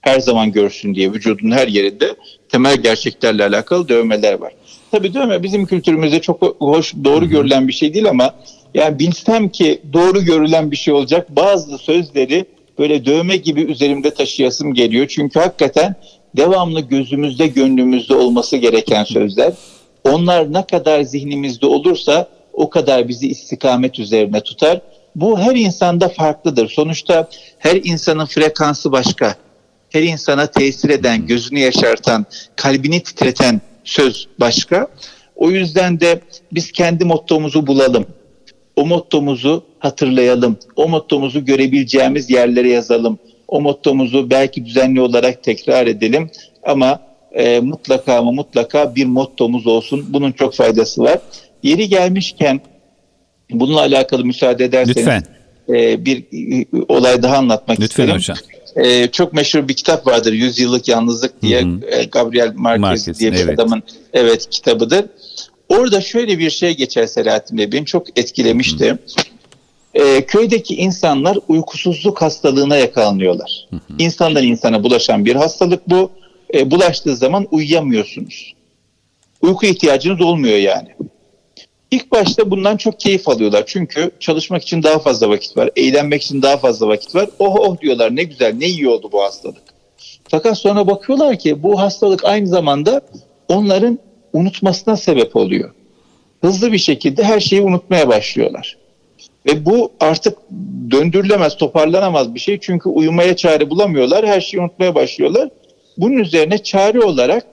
Her 0.00 0.20
zaman 0.20 0.52
görsün 0.52 0.94
diye 0.94 1.12
vücudun 1.12 1.50
her 1.50 1.68
yerinde 1.68 2.14
temel 2.48 2.76
gerçeklerle 2.76 3.44
alakalı 3.44 3.88
dövmeler 3.88 4.34
var. 4.34 4.52
Tabii 4.90 5.14
dövme 5.14 5.42
bizim 5.42 5.66
kültürümüzde 5.66 6.20
çok 6.20 6.56
hoş, 6.60 6.94
doğru 7.04 7.28
görülen 7.28 7.68
bir 7.68 7.72
şey 7.72 7.94
değil 7.94 8.08
ama 8.08 8.34
yani 8.74 8.98
bilsem 8.98 9.48
ki 9.48 9.82
doğru 9.92 10.24
görülen 10.24 10.70
bir 10.70 10.76
şey 10.76 10.94
olacak 10.94 11.36
bazı 11.36 11.78
sözleri 11.78 12.44
böyle 12.78 13.04
dövme 13.04 13.36
gibi 13.36 13.62
üzerimde 13.62 14.14
taşıyasım 14.14 14.74
geliyor. 14.74 15.06
Çünkü 15.08 15.40
hakikaten 15.40 15.94
devamlı 16.36 16.80
gözümüzde, 16.80 17.46
gönlümüzde 17.46 18.14
olması 18.14 18.56
gereken 18.56 19.04
sözler. 19.04 19.52
Onlar 20.04 20.52
ne 20.52 20.66
kadar 20.66 21.02
zihnimizde 21.02 21.66
olursa 21.66 22.28
o 22.52 22.70
kadar 22.70 23.08
bizi 23.08 23.28
istikamet 23.28 23.98
üzerine 23.98 24.40
tutar. 24.40 24.80
Bu 25.16 25.38
her 25.38 25.56
insanda 25.56 26.08
farklıdır. 26.08 26.68
Sonuçta 26.68 27.28
her 27.58 27.80
insanın 27.84 28.26
frekansı 28.26 28.92
başka. 28.92 29.36
Her 29.90 30.02
insana 30.02 30.46
tesir 30.46 30.90
eden, 30.90 31.26
gözünü 31.26 31.58
yaşartan, 31.58 32.26
kalbini 32.56 33.02
titreten 33.02 33.60
söz 33.84 34.28
başka. 34.40 34.88
O 35.36 35.50
yüzden 35.50 36.00
de 36.00 36.20
biz 36.52 36.72
kendi 36.72 37.04
mottomuzu 37.04 37.66
bulalım 37.66 38.06
o 38.76 38.86
mottomuzu 38.86 39.64
hatırlayalım. 39.82 40.56
O 40.76 40.88
mottomuzu 40.88 41.44
görebileceğimiz 41.44 42.30
yerlere 42.30 42.68
yazalım. 42.68 43.18
O 43.48 43.60
mottomuzu 43.60 44.30
belki 44.30 44.66
düzenli 44.66 45.00
olarak 45.00 45.42
tekrar 45.42 45.86
edelim 45.86 46.30
ama 46.62 47.00
e, 47.32 47.60
mutlaka 47.60 48.18
ama 48.18 48.32
mutlaka 48.32 48.94
bir 48.94 49.04
mottomuz 49.04 49.66
olsun. 49.66 50.06
Bunun 50.08 50.32
çok 50.32 50.54
faydası 50.54 51.02
var. 51.02 51.18
Yeri 51.62 51.88
gelmişken 51.88 52.60
bununla 53.50 53.80
alakalı 53.80 54.24
müsaade 54.24 54.64
ederseniz 54.64 54.96
Lütfen. 54.96 55.22
E, 55.68 56.04
bir 56.04 56.18
e, 56.18 56.66
olay 56.88 57.22
daha 57.22 57.36
anlatmak 57.36 57.80
Lütfen 57.80 58.04
isterim. 58.04 58.14
hocam. 58.14 58.36
E, 58.76 59.08
çok 59.08 59.32
meşhur 59.32 59.68
bir 59.68 59.74
kitap 59.74 60.06
vardır. 60.06 60.32
Yüzyıllık 60.32 60.88
Yalnızlık 60.88 61.42
diye 61.42 61.62
hı 61.62 61.66
hı. 61.66 61.86
E, 61.86 62.04
Gabriel 62.04 62.52
Marquez, 62.54 62.80
Marquez 62.80 63.20
diye 63.20 63.32
bir 63.32 63.38
evet. 63.38 63.58
adamın 63.58 63.82
evet 64.12 64.50
kitabıdır. 64.50 65.04
Orada 65.68 66.00
şöyle 66.00 66.38
bir 66.38 66.50
şey 66.50 66.76
geçer 66.76 67.06
Selahattin 67.06 67.58
Bey. 67.58 67.72
Beni 67.72 67.86
çok 67.86 68.18
etkilemişti. 68.18 68.86
Hı 68.86 68.92
hı. 68.92 68.98
E, 69.94 70.26
köydeki 70.26 70.76
insanlar 70.76 71.38
uykusuzluk 71.48 72.22
hastalığına 72.22 72.76
yakalanıyorlar. 72.76 73.66
Hı 73.70 73.76
hı. 73.76 73.80
İnsandan 73.98 74.44
insana 74.44 74.84
bulaşan 74.84 75.24
bir 75.24 75.36
hastalık 75.36 75.90
bu. 75.90 76.10
E, 76.54 76.70
bulaştığı 76.70 77.16
zaman 77.16 77.46
uyuyamıyorsunuz. 77.50 78.54
Uyku 79.42 79.66
ihtiyacınız 79.66 80.20
olmuyor 80.20 80.56
yani. 80.56 80.88
İlk 81.90 82.12
başta 82.12 82.50
bundan 82.50 82.76
çok 82.76 83.00
keyif 83.00 83.28
alıyorlar. 83.28 83.64
Çünkü 83.66 84.10
çalışmak 84.20 84.62
için 84.62 84.82
daha 84.82 84.98
fazla 84.98 85.28
vakit 85.28 85.56
var. 85.56 85.70
Eğlenmek 85.76 86.22
için 86.22 86.42
daha 86.42 86.56
fazla 86.56 86.88
vakit 86.88 87.14
var. 87.14 87.28
Oh 87.38 87.56
oh 87.58 87.80
diyorlar 87.80 88.16
ne 88.16 88.22
güzel 88.22 88.54
ne 88.54 88.66
iyi 88.66 88.88
oldu 88.88 89.08
bu 89.12 89.22
hastalık. 89.22 89.62
Fakat 90.28 90.58
sonra 90.58 90.86
bakıyorlar 90.86 91.38
ki 91.38 91.62
bu 91.62 91.80
hastalık 91.80 92.24
aynı 92.24 92.46
zamanda 92.46 93.00
onların 93.48 93.98
unutmasına 94.32 94.96
sebep 94.96 95.36
oluyor. 95.36 95.74
Hızlı 96.40 96.72
bir 96.72 96.78
şekilde 96.78 97.24
her 97.24 97.40
şeyi 97.40 97.62
unutmaya 97.62 98.08
başlıyorlar. 98.08 98.76
Ve 99.46 99.64
bu 99.64 99.92
artık 100.00 100.38
döndürülemez, 100.90 101.56
toparlanamaz 101.56 102.34
bir 102.34 102.40
şey. 102.40 102.58
Çünkü 102.60 102.88
uyumaya 102.88 103.36
çare 103.36 103.70
bulamıyorlar, 103.70 104.26
her 104.26 104.40
şeyi 104.40 104.60
unutmaya 104.60 104.94
başlıyorlar. 104.94 105.48
Bunun 105.96 106.16
üzerine 106.16 106.58
çare 106.58 107.00
olarak 107.00 107.46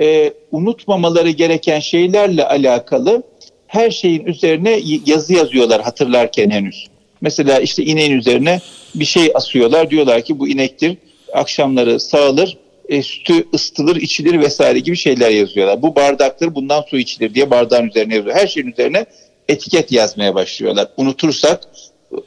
e, 0.00 0.32
unutmamaları 0.52 1.30
gereken 1.30 1.80
şeylerle 1.80 2.44
alakalı 2.44 3.22
her 3.66 3.90
şeyin 3.90 4.24
üzerine 4.26 4.80
yazı 5.06 5.32
yazıyorlar 5.32 5.82
hatırlarken 5.82 6.50
henüz. 6.50 6.86
Mesela 7.20 7.58
işte 7.58 7.84
ineğin 7.84 8.12
üzerine 8.18 8.60
bir 8.94 9.04
şey 9.04 9.30
asıyorlar. 9.34 9.90
Diyorlar 9.90 10.22
ki 10.22 10.38
bu 10.38 10.48
inektir. 10.48 10.96
Akşamları 11.32 12.00
sağılır, 12.00 12.56
e, 12.88 13.02
sütü 13.02 13.46
ısıtılır, 13.54 13.96
içilir 13.96 14.40
vesaire 14.40 14.78
gibi 14.78 14.96
şeyler 14.96 15.30
yazıyorlar. 15.30 15.82
Bu 15.82 15.96
bardaktır, 15.96 16.54
bundan 16.54 16.82
su 16.82 16.98
içilir 16.98 17.34
diye 17.34 17.50
bardağın 17.50 17.88
üzerine 17.88 18.14
yazıyor. 18.14 18.36
Her 18.36 18.46
şeyin 18.46 18.72
üzerine 18.72 19.06
etiket 19.48 19.92
yazmaya 19.92 20.34
başlıyorlar. 20.34 20.88
Unutursak 20.96 21.60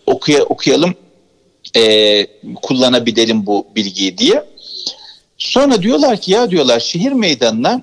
okuya, 0.06 0.44
okuyalım, 0.44 0.96
e, 1.76 2.26
kullanabilelim 2.62 3.46
bu 3.46 3.68
bilgiyi 3.76 4.18
diye. 4.18 4.46
Sonra 5.38 5.82
diyorlar 5.82 6.22
ki 6.22 6.32
ya 6.32 6.52
diyorlar 6.52 6.80
şehir 6.80 7.12
meydanına 7.12 7.82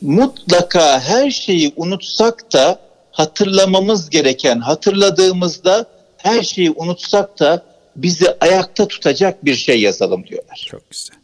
mutlaka 0.00 1.00
her 1.00 1.30
şeyi 1.30 1.72
unutsak 1.76 2.52
da 2.52 2.80
hatırlamamız 3.12 4.10
gereken, 4.10 4.60
hatırladığımızda 4.60 5.86
her 6.16 6.42
şeyi 6.42 6.70
unutsak 6.70 7.40
da 7.40 7.62
bizi 7.96 8.26
ayakta 8.40 8.88
tutacak 8.88 9.44
bir 9.44 9.54
şey 9.54 9.80
yazalım 9.80 10.26
diyorlar. 10.26 10.66
Çok 10.70 10.90
güzel. 10.90 11.16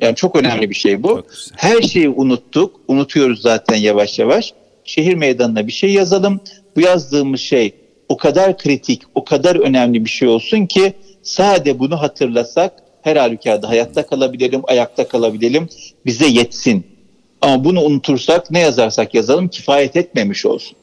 Yani 0.00 0.14
çok 0.16 0.36
önemli 0.36 0.70
bir 0.70 0.74
şey 0.74 1.02
bu. 1.02 1.26
Her 1.56 1.82
şeyi 1.82 2.08
unuttuk, 2.08 2.80
unutuyoruz 2.88 3.42
zaten 3.42 3.76
yavaş 3.76 4.18
yavaş. 4.18 4.54
Şehir 4.84 5.14
meydanına 5.14 5.66
bir 5.66 5.72
şey 5.72 5.92
yazalım. 5.92 6.40
Bu 6.76 6.80
yazdığımız 6.80 7.40
şey 7.40 7.74
o 8.08 8.16
kadar 8.16 8.58
kritik, 8.58 9.02
o 9.14 9.24
kadar 9.24 9.56
önemli 9.56 10.04
bir 10.04 10.10
şey 10.10 10.28
olsun 10.28 10.66
ki 10.66 10.92
sade 11.22 11.78
bunu 11.78 12.00
hatırlasak 12.00 12.72
her 13.02 13.16
halükarda 13.16 13.68
hayatta 13.68 14.06
kalabilelim, 14.06 14.62
ayakta 14.66 15.08
kalabilelim, 15.08 15.68
bize 16.06 16.26
yetsin. 16.26 16.86
Ama 17.40 17.64
bunu 17.64 17.80
unutursak 17.80 18.50
ne 18.50 18.60
yazarsak 18.60 19.14
yazalım 19.14 19.48
kifayet 19.48 19.96
etmemiş 19.96 20.46
olsun. 20.46 20.76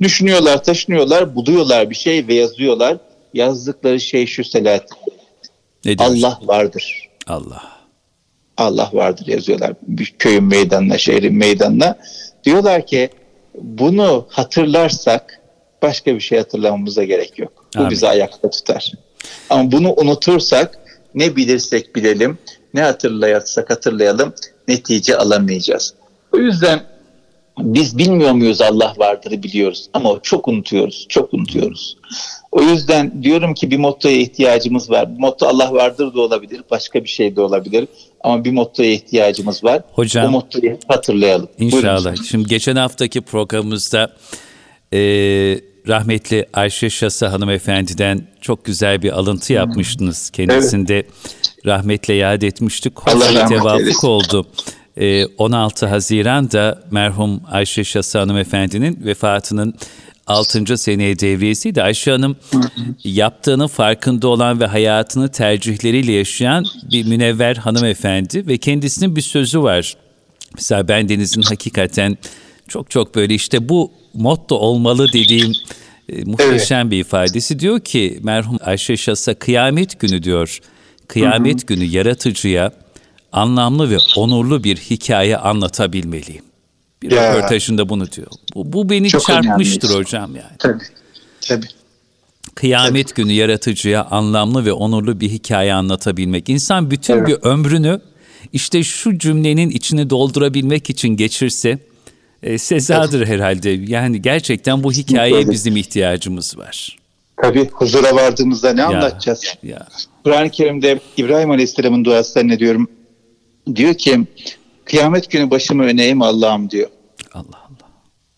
Düşünüyorlar, 0.00 0.64
taşınıyorlar, 0.64 1.34
buluyorlar 1.34 1.90
bir 1.90 1.94
şey 1.94 2.28
ve 2.28 2.34
yazıyorlar. 2.34 2.96
Yazdıkları 3.34 4.00
şey 4.00 4.26
şu 4.26 4.44
Selahattin. 4.44 4.96
Allah 5.98 6.38
vardır. 6.42 7.08
Allah. 7.26 7.62
Allah 8.56 8.90
vardır 8.92 9.26
yazıyorlar. 9.26 9.72
Köyün 10.18 10.44
meydanına, 10.44 10.98
şehrin 10.98 11.34
meydanına. 11.34 11.98
Diyorlar 12.44 12.86
ki 12.86 13.10
bunu 13.60 14.26
hatırlarsak 14.28 15.40
başka 15.82 16.14
bir 16.14 16.20
şey 16.20 16.38
hatırlamamıza 16.38 17.04
gerek 17.04 17.38
yok. 17.38 17.66
Bu 17.76 17.80
Amin. 17.80 17.90
bizi 17.90 18.08
ayakta 18.08 18.50
tutar. 18.50 18.92
Ama 19.50 19.72
bunu 19.72 19.94
unutursak 19.96 20.78
ne 21.14 21.36
bilirsek 21.36 21.96
bilelim, 21.96 22.38
ne 22.74 22.82
hatırlayarsak 22.82 23.70
hatırlayalım 23.70 24.34
netice 24.68 25.16
alamayacağız. 25.16 25.94
O 26.32 26.38
yüzden 26.38 26.80
biz 27.58 27.98
bilmiyor 27.98 28.32
muyuz 28.32 28.60
Allah 28.60 28.94
vardır 28.98 29.42
biliyoruz 29.42 29.88
ama 29.92 30.18
çok 30.22 30.48
unutuyoruz, 30.48 31.06
çok 31.08 31.34
unutuyoruz. 31.34 31.96
O 32.52 32.62
yüzden 32.62 33.22
diyorum 33.22 33.54
ki 33.54 33.70
bir 33.70 33.76
mottoya 33.76 34.16
ihtiyacımız 34.16 34.90
var. 34.90 35.16
Bu 35.16 35.20
motto 35.20 35.46
Allah 35.46 35.72
vardır 35.72 36.14
da 36.14 36.20
olabilir, 36.20 36.62
başka 36.70 37.04
bir 37.04 37.08
şey 37.08 37.36
de 37.36 37.40
olabilir. 37.40 37.88
Ama 38.20 38.44
bir 38.44 38.52
mottoya 38.52 38.92
ihtiyacımız 38.92 39.64
var. 39.64 39.82
Hocam, 39.92 40.26
o 40.26 40.30
mottoyu 40.30 40.78
hatırlayalım. 40.88 41.48
İnşallah. 41.58 42.04
Buyurun. 42.04 42.22
Şimdi 42.22 42.48
geçen 42.48 42.76
haftaki 42.76 43.20
programımızda 43.20 44.12
e, 44.92 44.98
rahmetli 45.88 46.46
Ayşe 46.52 46.90
Şasa 46.90 47.32
hanımefendiden 47.32 48.26
çok 48.40 48.64
güzel 48.64 49.02
bir 49.02 49.12
alıntı 49.12 49.52
yapmıştınız. 49.52 50.30
Kendisinde 50.30 50.94
evet. 50.94 51.06
rahmetle 51.66 52.14
yad 52.14 52.42
etmiştik. 52.42 52.98
Hoş 53.00 53.48
tevafuk 53.48 54.04
oldu. 54.04 54.46
16 55.38 55.86
Haziran'da 55.86 56.82
merhum 56.90 57.40
Ayşe 57.50 57.84
Şasa 57.84 58.20
hanımefendinin 58.20 58.98
vefatının 59.04 59.74
6. 60.26 60.76
seneye 60.76 61.18
devriyesiydi. 61.18 61.82
Ayşe 61.82 62.10
Hanım 62.10 62.36
yaptığının 63.04 63.66
farkında 63.66 64.28
olan 64.28 64.60
ve 64.60 64.66
hayatını 64.66 65.28
tercihleriyle 65.28 66.12
yaşayan 66.12 66.64
bir 66.92 67.06
münevver 67.06 67.56
hanımefendi 67.56 68.46
ve 68.46 68.58
kendisinin 68.58 69.16
bir 69.16 69.20
sözü 69.20 69.62
var. 69.62 69.96
Mesela 70.54 70.88
ben 70.88 71.08
Deniz'in 71.08 71.42
hakikaten 71.42 72.18
çok 72.68 72.90
çok 72.90 73.14
böyle 73.14 73.34
işte 73.34 73.68
bu 73.68 73.92
motto 74.14 74.58
olmalı 74.58 75.08
dediğim 75.12 75.52
e, 76.08 76.24
muhteşem 76.24 76.80
evet. 76.80 76.90
bir 76.90 77.00
ifadesi. 77.00 77.58
Diyor 77.58 77.80
ki 77.80 78.18
merhum 78.22 78.58
Ayşe 78.64 78.96
Şasa 78.96 79.34
kıyamet 79.34 80.00
günü 80.00 80.22
diyor. 80.22 80.58
Kıyamet 81.08 81.60
hı 81.60 81.62
hı. 81.62 81.66
günü 81.66 81.84
yaratıcıya 81.84 82.72
anlamlı 83.36 83.90
ve 83.90 83.98
onurlu 84.16 84.64
bir 84.64 84.76
hikaye 84.76 85.36
anlatabilmeliyim. 85.36 86.44
Bir 87.02 87.10
ya, 87.10 87.34
röportajında 87.34 87.88
bunu 87.88 88.12
diyor. 88.12 88.26
Bu, 88.54 88.72
bu 88.72 88.90
beni 88.90 89.08
çarpmıştır 89.08 89.88
önemli. 89.88 90.00
hocam 90.00 90.36
yani. 90.36 90.56
Tabii, 90.58 90.84
tabii. 91.40 91.66
Kıyamet 92.54 93.08
tabii. 93.08 93.22
günü 93.22 93.32
yaratıcıya 93.32 94.04
anlamlı 94.04 94.64
ve 94.64 94.72
onurlu 94.72 95.20
bir 95.20 95.28
hikaye 95.28 95.74
anlatabilmek. 95.74 96.48
İnsan 96.48 96.90
bütün 96.90 97.14
evet. 97.14 97.28
bir 97.28 97.34
ömrünü 97.42 98.00
işte 98.52 98.82
şu 98.82 99.18
cümlenin 99.18 99.70
içini 99.70 100.10
doldurabilmek 100.10 100.90
için 100.90 101.08
geçirse 101.08 101.78
e, 102.42 102.58
sezadır 102.58 103.18
evet. 103.18 103.28
herhalde. 103.28 103.70
Yani 103.70 104.22
gerçekten 104.22 104.82
bu 104.82 104.92
hikayeye 104.92 105.50
bizim 105.50 105.76
ihtiyacımız 105.76 106.58
var. 106.58 106.98
Tabii 107.42 107.68
huzura 107.72 108.16
vardığımızda 108.16 108.72
ne 108.72 108.80
ya, 108.80 108.86
anlatacağız? 108.86 109.44
Ya. 109.62 109.86
Kur'an-ı 110.24 110.50
Kerim'de 110.50 111.00
İbrahim 111.16 111.50
Aleyhisselam'ın 111.50 112.04
duası 112.04 112.48
ne 112.48 112.58
diyorum? 112.58 112.88
Diyor 113.74 113.94
ki 113.94 114.20
kıyamet 114.84 115.30
günü 115.30 115.50
başımı 115.50 115.82
öneyim 115.82 116.22
Allah'ım 116.22 116.70
diyor. 116.70 116.88
Allah 117.32 117.44
Allah. 117.44 117.86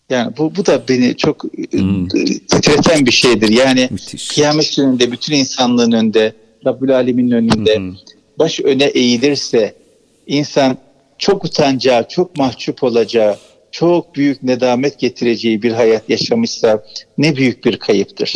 Yani 0.09 0.37
bu, 0.37 0.55
bu 0.55 0.65
da 0.65 0.83
beni 0.89 1.17
çok 1.17 1.43
hmm. 1.71 2.07
titreten 2.47 3.05
bir 3.05 3.11
şeydir. 3.11 3.49
Yani 3.49 3.87
Müthiş. 3.91 4.27
kıyamet 4.27 4.75
gününde 4.77 5.11
bütün 5.11 5.35
insanlığın 5.35 5.91
önünde, 5.91 6.33
Rabbül 6.65 6.95
Alemin'in 6.95 7.31
önünde 7.31 7.77
hmm. 7.77 7.95
baş 8.39 8.59
öne 8.59 8.85
eğilirse 8.85 9.75
insan 10.27 10.77
çok 11.17 11.45
utanacağı, 11.45 12.07
çok 12.07 12.37
mahcup 12.37 12.83
olacağı, 12.83 13.37
çok 13.71 14.15
büyük 14.15 14.43
nedamet 14.43 14.99
getireceği 14.99 15.61
bir 15.61 15.71
hayat 15.71 16.09
yaşamışsa 16.09 16.83
ne 17.17 17.35
büyük 17.35 17.65
bir 17.65 17.79
kayıptır. 17.79 18.33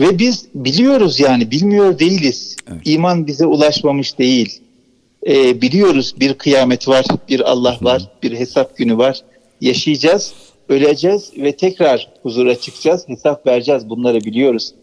Ve 0.00 0.18
biz 0.18 0.46
biliyoruz 0.54 1.20
yani 1.20 1.50
bilmiyor 1.50 1.98
değiliz. 1.98 2.56
Evet. 2.72 2.80
İman 2.84 3.26
bize 3.26 3.46
ulaşmamış 3.46 4.18
değil 4.18 4.60
e, 5.26 5.60
biliyoruz 5.62 6.14
bir 6.20 6.34
kıyamet 6.34 6.88
var, 6.88 7.04
bir 7.28 7.50
Allah 7.50 7.78
var, 7.80 8.02
bir 8.22 8.38
hesap 8.38 8.76
günü 8.76 8.98
var. 8.98 9.20
Yaşayacağız, 9.60 10.32
öleceğiz 10.68 11.32
ve 11.36 11.56
tekrar 11.56 12.08
huzura 12.22 12.54
çıkacağız, 12.54 13.08
hesap 13.08 13.46
vereceğiz 13.46 13.88
bunları 13.88 14.20
biliyoruz. 14.20 14.74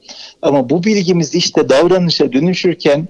Ama 0.42 0.70
bu 0.70 0.84
bilgimiz 0.84 1.36
işte 1.36 1.70
davranışa 1.70 2.34
dönüşürken 2.34 3.08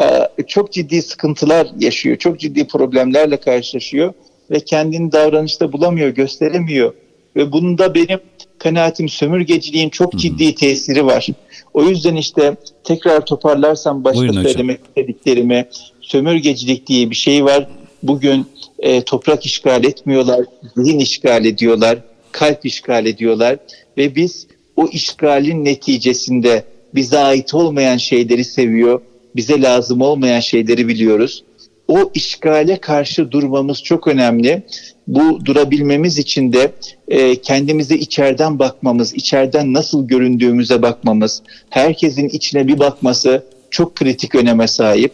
e, 0.00 0.42
çok 0.46 0.72
ciddi 0.72 1.02
sıkıntılar 1.02 1.68
yaşıyor, 1.78 2.16
çok 2.16 2.40
ciddi 2.40 2.66
problemlerle 2.66 3.36
karşılaşıyor 3.36 4.12
ve 4.50 4.60
kendini 4.60 5.12
davranışta 5.12 5.72
bulamıyor, 5.72 6.08
gösteremiyor. 6.08 6.94
Ve 7.36 7.52
bunda 7.52 7.94
benim 7.94 8.20
kanaatim 8.58 9.08
sömürgeciliğin 9.08 9.88
çok 9.88 10.12
ciddi 10.12 10.54
tesiri 10.54 11.06
var. 11.06 11.26
O 11.74 11.84
yüzden 11.84 12.16
işte 12.16 12.56
tekrar 12.84 13.26
toparlarsam 13.26 14.04
başta 14.04 14.20
Buyurun 14.20 14.42
söylemek 14.42 14.80
hocam. 14.80 14.88
istediklerimi 14.88 15.68
sömürgecilik 16.06 16.86
diye 16.86 17.10
bir 17.10 17.16
şey 17.16 17.44
var. 17.44 17.68
Bugün 18.02 18.46
e, 18.78 19.02
toprak 19.02 19.46
işgal 19.46 19.84
etmiyorlar, 19.84 20.44
zihin 20.76 20.98
işgal 20.98 21.44
ediyorlar, 21.44 21.98
kalp 22.32 22.66
işgal 22.66 23.06
ediyorlar 23.06 23.58
ve 23.98 24.14
biz 24.14 24.46
o 24.76 24.88
işgalin 24.88 25.64
neticesinde 25.64 26.64
bize 26.94 27.18
ait 27.18 27.54
olmayan 27.54 27.96
şeyleri 27.96 28.44
seviyor, 28.44 29.00
bize 29.36 29.62
lazım 29.62 30.00
olmayan 30.00 30.40
şeyleri 30.40 30.88
biliyoruz. 30.88 31.44
O 31.88 32.10
işgale 32.14 32.76
karşı 32.80 33.30
durmamız 33.30 33.82
çok 33.82 34.08
önemli. 34.08 34.62
Bu 35.06 35.44
durabilmemiz 35.44 36.18
için 36.18 36.52
de 36.52 36.72
e, 37.08 37.36
kendimize 37.36 37.96
içeriden 37.96 38.58
bakmamız, 38.58 39.14
içeriden 39.14 39.72
nasıl 39.72 40.08
göründüğümüze 40.08 40.82
bakmamız, 40.82 41.42
herkesin 41.70 42.28
içine 42.28 42.68
bir 42.68 42.78
bakması 42.78 43.42
çok 43.76 43.94
kritik 43.94 44.34
öneme 44.34 44.68
sahip. 44.68 45.12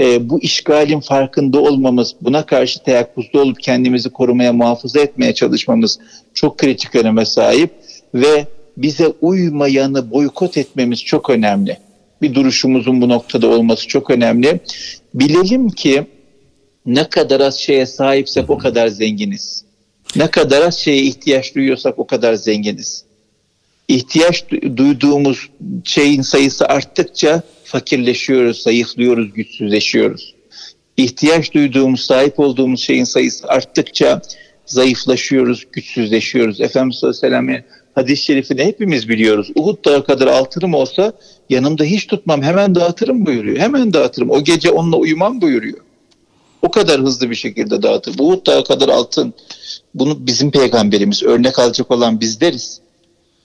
E, 0.00 0.30
bu 0.30 0.40
işgalin 0.40 1.00
farkında 1.00 1.60
olmamız, 1.60 2.14
buna 2.20 2.46
karşı 2.46 2.82
teyakkuzda 2.82 3.40
olup 3.40 3.62
kendimizi 3.62 4.10
korumaya, 4.10 4.52
muhafaza 4.52 5.00
etmeye 5.00 5.34
çalışmamız 5.34 5.98
çok 6.34 6.58
kritik 6.58 6.94
öneme 6.94 7.24
sahip 7.24 7.70
ve 8.14 8.46
bize 8.76 9.08
uymayanı 9.20 10.10
boykot 10.10 10.56
etmemiz 10.56 11.04
çok 11.04 11.30
önemli. 11.30 11.78
Bir 12.22 12.34
duruşumuzun 12.34 13.00
bu 13.00 13.08
noktada 13.08 13.46
olması 13.46 13.88
çok 13.88 14.10
önemli. 14.10 14.60
Bilelim 15.14 15.68
ki 15.68 16.06
ne 16.86 17.08
kadar 17.08 17.40
az 17.40 17.56
şeye 17.56 17.86
sahipsek 17.86 18.50
o 18.50 18.58
kadar 18.58 18.88
zenginiz. 18.88 19.64
Ne 20.16 20.30
kadar 20.30 20.62
az 20.62 20.78
şeye 20.78 21.02
ihtiyaç 21.02 21.54
duyuyorsak 21.54 21.98
o 21.98 22.06
kadar 22.06 22.34
zenginiz. 22.34 23.04
İhtiyaç 23.88 24.44
duyduğumuz 24.76 25.48
şeyin 25.84 26.22
sayısı 26.22 26.66
arttıkça 26.66 27.42
fakirleşiyoruz, 27.74 28.62
zayıflıyoruz, 28.62 29.32
güçsüzleşiyoruz. 29.32 30.34
İhtiyaç 30.96 31.54
duyduğumuz, 31.54 32.00
sahip 32.00 32.40
olduğumuz 32.40 32.80
şeyin 32.80 33.04
sayısı 33.04 33.48
arttıkça 33.48 34.22
zayıflaşıyoruz, 34.66 35.64
güçsüzleşiyoruz. 35.72 36.60
Efendimiz 36.60 36.96
sallallahu 36.96 37.26
aleyhi 37.26 37.34
ve 37.34 37.46
sellem'in 37.46 37.64
hadis-i 37.94 38.24
şerifini 38.24 38.64
hepimiz 38.64 39.08
biliyoruz. 39.08 39.50
Uhud 39.54 39.84
dağı 39.84 40.04
kadar 40.04 40.26
altınım 40.26 40.74
olsa 40.74 41.12
yanımda 41.50 41.84
hiç 41.84 42.06
tutmam 42.06 42.42
hemen 42.42 42.74
dağıtırım 42.74 43.26
buyuruyor. 43.26 43.58
Hemen 43.58 43.92
dağıtırım. 43.92 44.30
O 44.30 44.44
gece 44.44 44.70
onunla 44.70 44.96
uyumam 44.96 45.40
buyuruyor. 45.40 45.78
O 46.62 46.70
kadar 46.70 47.00
hızlı 47.00 47.30
bir 47.30 47.34
şekilde 47.34 47.82
dağıtır. 47.82 48.18
Uhud 48.18 48.46
dağı 48.46 48.64
kadar 48.64 48.88
altın. 48.88 49.34
Bunu 49.94 50.26
bizim 50.26 50.50
peygamberimiz 50.50 51.22
örnek 51.22 51.58
alacak 51.58 51.90
olan 51.90 52.20
bizleriz. 52.20 52.80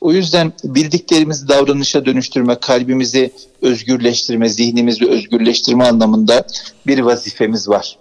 O 0.01 0.11
yüzden 0.11 0.53
bildiklerimizi 0.63 1.47
davranışa 1.47 2.05
dönüştürme, 2.05 2.55
kalbimizi 2.55 3.31
özgürleştirme, 3.61 4.49
zihnimizi 4.49 5.09
özgürleştirme 5.09 5.83
anlamında 5.83 6.47
bir 6.87 6.99
vazifemiz 6.99 7.69
var. 7.69 7.97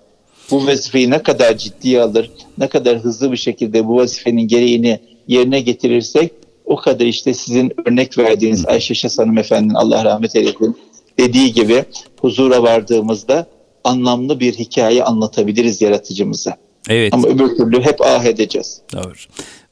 Bu 0.50 0.66
vazifeyi 0.66 1.10
ne 1.10 1.22
kadar 1.22 1.56
ciddiye 1.56 2.02
alır, 2.02 2.30
ne 2.58 2.68
kadar 2.68 2.98
hızlı 2.98 3.32
bir 3.32 3.36
şekilde 3.36 3.86
bu 3.86 3.96
vazifenin 3.96 4.48
gereğini 4.48 5.00
yerine 5.28 5.60
getirirsek 5.60 6.32
o 6.64 6.76
kadar 6.76 7.06
işte 7.06 7.34
sizin 7.34 7.72
örnek 7.86 8.18
verdiğiniz 8.18 8.66
Ayşe 8.66 8.94
Şas 8.94 9.18
Hanımefendinin 9.18 9.74
Allah 9.74 10.04
rahmet 10.04 10.36
eylesin 10.36 10.76
dediği 11.18 11.52
gibi 11.52 11.84
huzura 12.20 12.62
vardığımızda 12.62 13.46
anlamlı 13.84 14.40
bir 14.40 14.52
hikaye 14.52 15.04
anlatabiliriz 15.04 15.82
yaratıcımıza. 15.82 16.56
Evet. 16.88 17.14
Ama 17.14 17.28
öbür 17.28 17.56
türlü 17.56 17.82
hep 17.82 18.00
ah 18.00 18.24
edeceğiz. 18.24 18.80
Doğru. 18.92 19.12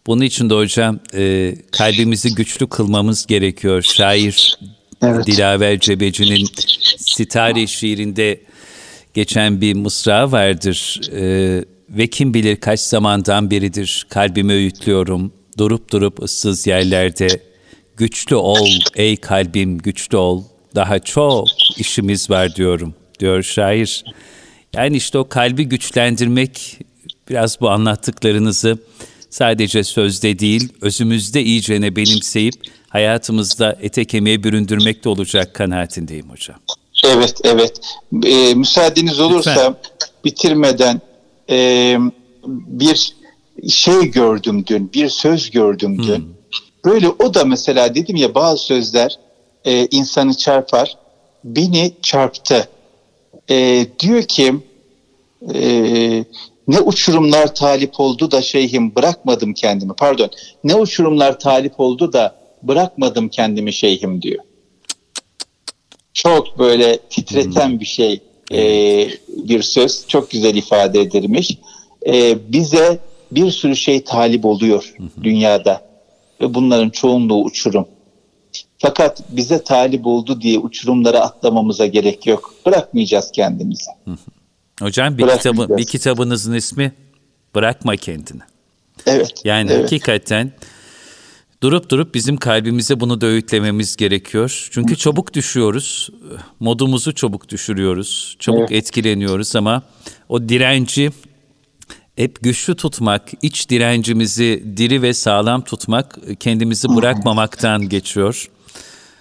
Bunun 0.07 0.23
için 0.23 0.51
de 0.51 0.55
hocam 0.55 0.99
e, 1.15 1.55
kalbimizi 1.73 2.35
güçlü 2.35 2.67
kılmamız 2.67 3.27
gerekiyor. 3.27 3.83
Şair 3.83 4.59
evet. 5.03 5.27
Dilaver 5.27 5.81
Cebeci'nin 5.81 6.49
Sitare 6.99 7.67
şiirinde 7.67 8.41
geçen 9.15 9.61
bir 9.61 9.75
mısra 9.75 10.33
vardır. 10.33 11.01
E, 11.13 11.65
ve 11.91 12.07
kim 12.07 12.35
bilir 12.35 12.57
kaç 12.57 12.81
zamandan 12.81 13.51
beridir 13.51 14.07
kalbimi 14.09 14.53
öğütlüyorum. 14.53 15.33
Durup 15.59 15.93
durup 15.93 16.23
ıssız 16.23 16.67
yerlerde. 16.67 17.29
Güçlü 17.97 18.37
ol 18.37 18.69
ey 18.97 19.17
kalbim 19.17 19.79
güçlü 19.79 20.17
ol. 20.17 20.43
Daha 20.75 20.99
çok 20.99 21.49
işimiz 21.79 22.31
var 22.31 22.57
diyorum 22.57 22.95
diyor 23.21 23.43
şair. 23.43 24.05
Yani 24.75 24.97
işte 24.97 25.19
o 25.19 25.29
kalbi 25.29 25.65
güçlendirmek 25.65 26.79
biraz 27.31 27.61
bu 27.61 27.71
anlattıklarınızı 27.71 28.79
sadece 29.31 29.85
sözde 29.85 30.39
değil, 30.39 30.69
özümüzde 30.81 31.43
iyicene 31.43 31.97
benimseyip 31.97 32.55
hayatımızda 32.89 33.77
ete 33.81 34.05
kemiğe 34.05 34.43
büründürmek 34.43 35.05
de 35.05 35.09
olacak 35.09 35.55
kanaatindeyim 35.55 36.31
hocam. 36.31 36.57
Evet, 37.05 37.35
evet. 37.45 37.81
Ee, 38.25 38.55
müsaadeniz 38.55 39.21
olursa 39.21 39.51
Lütfen. 39.51 39.77
bitirmeden 40.25 41.01
e, 41.51 41.97
bir 42.47 43.17
şey 43.69 44.11
gördüm 44.11 44.65
dün, 44.67 44.93
bir 44.93 45.09
söz 45.09 45.51
gördüm 45.51 45.99
dün. 45.99 46.17
Hmm. 46.17 46.37
Böyle 46.85 47.09
o 47.09 47.35
da 47.35 47.45
mesela 47.45 47.95
dedim 47.95 48.17
ya 48.17 48.35
bazı 48.35 48.63
sözler 48.63 49.19
e, 49.65 49.87
insanı 49.87 50.37
çarpar. 50.37 50.97
Beni 51.45 51.93
çarptı. 52.03 52.69
E, 53.51 53.87
diyor 54.01 54.23
ki 54.23 54.55
e, 55.55 56.25
ne 56.69 56.81
uçurumlar 56.81 57.55
talip 57.55 58.01
oldu 58.01 58.31
da 58.31 58.43
şeyhim 58.43 58.95
bırakmadım 58.95 59.55
kendimi. 59.55 59.93
Pardon. 59.93 60.31
Ne 60.65 60.75
uçurumlar 60.75 61.41
talip 61.41 61.81
oldu 61.81 62.13
da 62.13 62.37
bırakmadım 62.63 63.29
kendimi 63.29 63.73
şeyhim 63.73 64.23
diyor. 64.23 64.45
Çok 66.13 66.59
böyle 66.59 66.99
titreten 66.99 67.69
hmm. 67.69 67.81
bir 67.81 67.85
şey 67.85 68.21
e, 68.53 68.61
bir 69.29 69.63
söz. 69.63 70.07
Çok 70.09 70.31
güzel 70.31 70.55
ifade 70.55 71.01
edilmiş. 71.01 71.59
E, 72.07 72.39
bize 72.53 72.99
bir 73.31 73.51
sürü 73.51 73.77
şey 73.77 74.05
talip 74.05 74.45
oluyor 74.45 74.95
dünyada 75.23 75.87
ve 76.41 76.55
bunların 76.55 76.91
çoğunluğu 76.91 77.45
uçurum. 77.45 77.87
Fakat 78.79 79.23
bize 79.29 79.65
talip 79.65 80.07
oldu 80.07 80.41
diye 80.41 80.59
uçurumlara 80.59 81.21
atlamamıza 81.21 81.87
gerek 81.87 82.27
yok. 82.27 82.55
Bırakmayacağız 82.67 83.33
kendimizi. 83.33 83.91
Hocam 84.81 85.19
bir 85.19 85.29
kitabı 85.29 85.77
bir 85.77 85.87
kitabınızın 85.87 86.55
ismi 86.55 86.93
Bırakma 87.55 87.97
kendini. 87.97 88.43
Evet. 89.07 89.33
Yani 89.45 89.73
evet. 89.73 89.85
hakikaten 89.85 90.53
durup 91.63 91.91
durup 91.91 92.15
bizim 92.15 92.37
kalbimize 92.37 93.01
bunu 93.01 93.21
da 93.21 93.27
öğütlememiz 93.27 93.97
gerekiyor. 93.97 94.69
Çünkü 94.71 94.97
çabuk 94.97 95.35
düşüyoruz. 95.35 96.11
Modumuzu 96.61 97.15
çabuk 97.15 97.49
düşürüyoruz. 97.49 98.37
Çabuk 98.39 98.61
evet. 98.61 98.73
etkileniyoruz 98.73 99.57
ama 99.57 99.83
o 100.29 100.49
direnci 100.49 101.11
hep 102.17 102.43
güçlü 102.43 102.77
tutmak, 102.77 103.23
iç 103.43 103.71
direncimizi 103.71 104.65
diri 104.77 105.03
ve 105.03 105.15
sağlam 105.15 105.65
tutmak, 105.65 106.19
kendimizi 106.41 106.89
bırakmamaktan 106.89 107.89
geçiyor. 107.89 108.49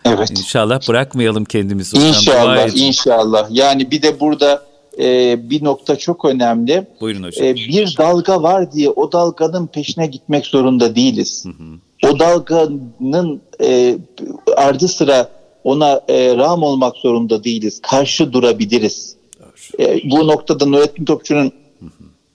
Evet. 0.06 0.32
İnşallah 0.32 0.90
bırakmayalım 0.90 1.46
kendimizi. 1.46 1.98
İnşallah, 1.98 2.76
inşallah. 2.76 3.48
Yani 3.50 3.92
bir 3.92 4.02
de 4.02 4.20
burada 4.20 4.65
e, 5.00 5.38
bir 5.50 5.64
nokta 5.64 5.96
çok 5.96 6.26
önemli. 6.26 6.88
Buyurun 7.02 7.24
hocam. 7.24 7.48
E, 7.48 7.56
bir 7.56 7.96
dalga 7.98 8.44
var 8.44 8.72
diye 8.72 8.90
o 8.90 9.12
dalganın 9.12 9.68
peşine 9.68 10.08
gitmek 10.08 10.46
zorunda 10.46 10.96
değiliz. 10.96 11.46
Hı 11.46 11.50
hı. 11.50 12.12
O 12.12 12.20
dalganın 12.20 13.42
e, 13.62 13.98
ardı 14.56 14.88
sıra 14.88 15.30
ona 15.64 16.02
e, 16.08 16.36
ram 16.38 16.64
olmak 16.64 16.96
zorunda 16.96 17.44
değiliz. 17.44 17.82
Karşı 17.82 18.34
durabiliriz. 18.34 19.16
E, 19.80 20.02
bu 20.12 20.28
noktada 20.28 20.66
Nurettin 20.66 21.06
Topçu'nun 21.06 21.52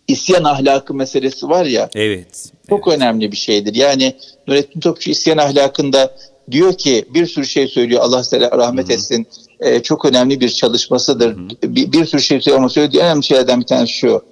isyan 0.08 0.44
ahlakı 0.44 0.94
meselesi 0.94 1.48
var 1.48 1.64
ya. 1.64 1.90
Evet. 1.94 2.52
Çok 2.68 2.88
evet. 2.88 2.98
önemli 2.98 3.32
bir 3.32 3.36
şeydir. 3.36 3.74
Yani 3.74 4.14
Nurettin 4.48 4.80
Topçu 4.80 5.10
isyan 5.10 5.38
ahlakında 5.38 6.16
diyor 6.52 6.74
ki 6.74 7.04
bir 7.14 7.26
sürü 7.26 7.46
şey 7.46 7.68
söylüyor 7.68 8.02
Allah 8.02 8.22
rahmet 8.32 8.86
Hı-hı. 8.86 8.92
etsin. 8.92 9.26
Ee, 9.60 9.82
çok 9.82 10.04
önemli 10.04 10.40
bir 10.40 10.48
çalışmasıdır. 10.48 11.36
Bir, 11.62 11.92
bir 11.92 12.04
sürü 12.04 12.22
şey 12.22 12.40
söylüyor 12.40 12.58
ama 12.58 12.68
söylediği 12.68 13.02
önemli 13.02 13.24
şeylerden 13.24 13.60
bir 13.60 13.66
tanesi 13.66 13.92
şu. 13.92 14.22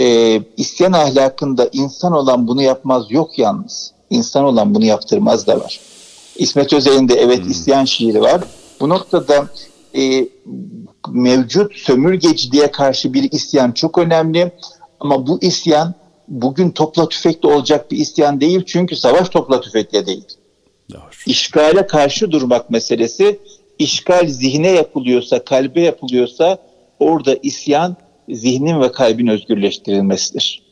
Ee, 0.00 0.42
isyan 0.56 0.92
ahlakında 0.92 1.68
insan 1.72 2.12
olan 2.12 2.48
bunu 2.48 2.62
yapmaz 2.62 3.04
yok 3.10 3.38
yalnız. 3.38 3.92
İnsan 4.10 4.44
olan 4.44 4.74
bunu 4.74 4.84
yaptırmaz 4.84 5.46
da 5.46 5.60
var. 5.60 5.80
İsmet 6.36 6.72
Özel'in 6.72 7.08
de 7.08 7.14
evet 7.14 7.40
Hı-hı. 7.40 7.50
isyan 7.50 7.84
şiiri 7.84 8.20
var. 8.20 8.40
Bu 8.80 8.88
noktada 8.88 9.48
e, 9.96 10.28
mevcut 11.08 11.76
sömürgeciliğe 11.76 12.70
karşı 12.70 13.14
bir 13.14 13.32
isyan 13.32 13.72
çok 13.72 13.98
önemli. 13.98 14.52
Ama 15.00 15.26
bu 15.26 15.38
isyan 15.42 15.94
bugün 16.28 16.70
topla 16.70 17.08
tüfekle 17.08 17.48
olacak 17.48 17.90
bir 17.90 17.96
isyan 17.96 18.40
değil 18.40 18.62
çünkü 18.66 18.96
savaş 18.96 19.28
topla 19.28 19.60
tüfekle 19.60 20.06
değil. 20.06 20.24
Doğru. 20.92 21.00
İşgale 21.26 21.86
karşı 21.86 22.30
durmak 22.30 22.70
meselesi 22.70 23.38
işgal 23.78 24.28
zihne 24.28 24.70
yapılıyorsa, 24.70 25.44
kalbe 25.44 25.80
yapılıyorsa 25.80 26.58
orada 26.98 27.38
isyan 27.42 27.96
zihnin 28.28 28.80
ve 28.80 28.92
kalbin 28.92 29.26
özgürleştirilmesidir. 29.26 30.62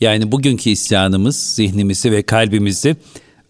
Yani 0.00 0.32
bugünkü 0.32 0.70
isyanımız 0.70 1.54
zihnimizi 1.54 2.12
ve 2.12 2.22
kalbimizi 2.22 2.96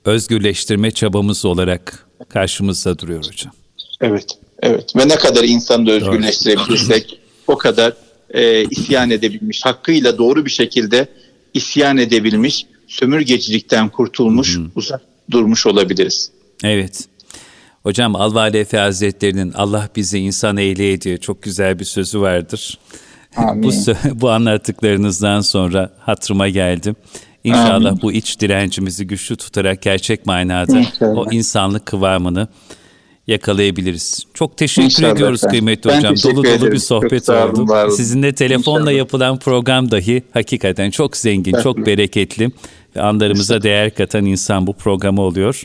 özgürleştirme 0.05 0.91
çabamız 0.91 1.45
olarak 1.45 2.07
karşımızda 2.29 2.99
duruyor 2.99 3.25
hocam. 3.27 3.53
Evet, 4.01 4.39
evet. 4.63 4.97
Ve 4.97 5.09
ne 5.09 5.17
kadar 5.17 5.45
insanı 5.45 5.87
da 5.87 5.91
özgürleştirebilirsek 5.91 7.21
o 7.47 7.59
kadar 7.59 7.93
e, 8.31 8.65
isyan 8.65 9.11
edebilmiş, 9.11 9.65
hakkıyla 9.65 10.19
doğru 10.19 10.45
bir 10.45 10.51
şekilde 10.51 11.09
isyan 11.55 11.97
edebilmiş, 11.97 12.67
sömürgecilikten 12.87 13.89
kurtulmuş, 13.89 14.59
uzak 14.77 15.01
durmuş 15.31 15.67
olabiliriz. 15.67 16.31
Evet. 16.65 17.05
Hocam 17.83 18.17
Alvali 18.17 18.57
Efe 18.57 18.79
Hazretleri'nin 18.79 19.53
Allah 19.53 19.89
bizi 19.97 20.19
insan 20.19 20.57
eyleye 20.57 21.01
diye 21.01 21.19
çok 21.19 21.43
güzel 21.43 21.79
bir 21.79 21.85
sözü 21.85 22.21
vardır. 22.21 22.79
Amin. 23.37 23.63
bu, 23.63 23.71
bu 24.21 24.31
anlattıklarınızdan 24.31 25.41
sonra 25.41 25.91
hatırıma 26.01 26.49
geldim. 26.49 26.97
İnşallah 27.45 27.91
Amin. 27.91 28.03
bu 28.03 28.13
iç 28.13 28.41
direncimizi 28.41 29.07
güçlü 29.07 29.37
tutarak 29.37 29.83
gerçek 29.83 30.27
manada 30.27 30.79
İnşallah. 30.79 31.17
o 31.19 31.31
insanlık 31.31 31.87
kıvamını 31.87 32.49
yakalayabiliriz. 33.29 34.27
Çok 34.35 34.57
teşekkür 34.57 34.85
İnşallah 34.85 35.13
ediyoruz 35.13 35.41
efendim. 35.41 35.51
kıymetli 35.51 35.89
ben 35.91 35.97
hocam. 35.99 36.15
Dolu 36.25 36.47
ederim. 36.47 36.61
dolu 36.61 36.73
bir 36.73 36.79
sohbet 36.79 37.29
oldu. 37.29 37.91
Sizinle 37.91 38.35
telefonla 38.35 38.81
İnşallah. 38.81 38.93
yapılan 38.97 39.39
program 39.39 39.91
dahi 39.91 40.23
hakikaten 40.35 40.91
çok 40.91 41.17
zengin, 41.17 41.57
çok 41.63 41.87
bereketli 41.87 42.51
ve 42.97 43.03
anlarımıza 43.03 43.55
İnşallah. 43.55 43.65
değer 43.65 43.95
katan 43.95 44.25
insan 44.25 44.67
bu 44.67 44.73
programı 44.73 45.21
oluyor. 45.23 45.63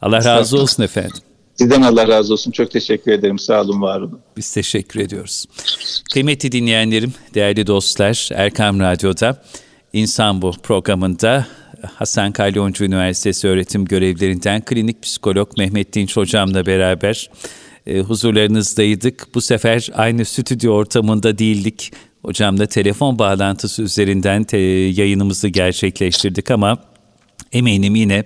Allah 0.00 0.24
razı 0.24 0.58
olsun 0.58 0.82
efendim. 0.82 1.16
Sizden 1.54 1.82
Allah 1.82 2.08
razı 2.08 2.32
olsun. 2.32 2.50
Çok 2.50 2.70
teşekkür 2.70 3.12
ederim. 3.12 3.38
Sağ 3.38 3.60
olun, 3.60 3.82
var 3.82 4.00
olun. 4.00 4.20
Biz 4.36 4.52
teşekkür 4.54 5.00
ediyoruz. 5.00 5.44
Kıymetli 6.12 6.52
dinleyenlerim, 6.52 7.12
değerli 7.34 7.66
dostlar, 7.66 8.28
Erkam 8.34 8.80
Radyo'da 8.80 9.42
İnsan 9.92 10.42
Bu 10.42 10.52
programında 10.62 11.46
Hasan 11.94 12.32
Kalyoncu 12.32 12.84
Üniversitesi 12.84 13.48
öğretim 13.48 13.84
görevlerinden 13.84 14.64
klinik 14.64 15.02
psikolog 15.02 15.58
Mehmet 15.58 15.94
Dinç 15.94 16.16
hocamla 16.16 16.66
beraber 16.66 17.30
e, 17.86 17.98
huzurlarınızdaydık. 18.00 19.26
Bu 19.34 19.40
sefer 19.40 19.88
aynı 19.94 20.24
stüdyo 20.24 20.72
ortamında 20.72 21.38
değildik. 21.38 21.92
Hocamla 22.22 22.66
telefon 22.66 23.18
bağlantısı 23.18 23.82
üzerinden 23.82 24.44
te, 24.44 24.58
yayınımızı 24.58 25.48
gerçekleştirdik 25.48 26.50
ama 26.50 26.78
eminim 27.52 27.94
yine 27.94 28.24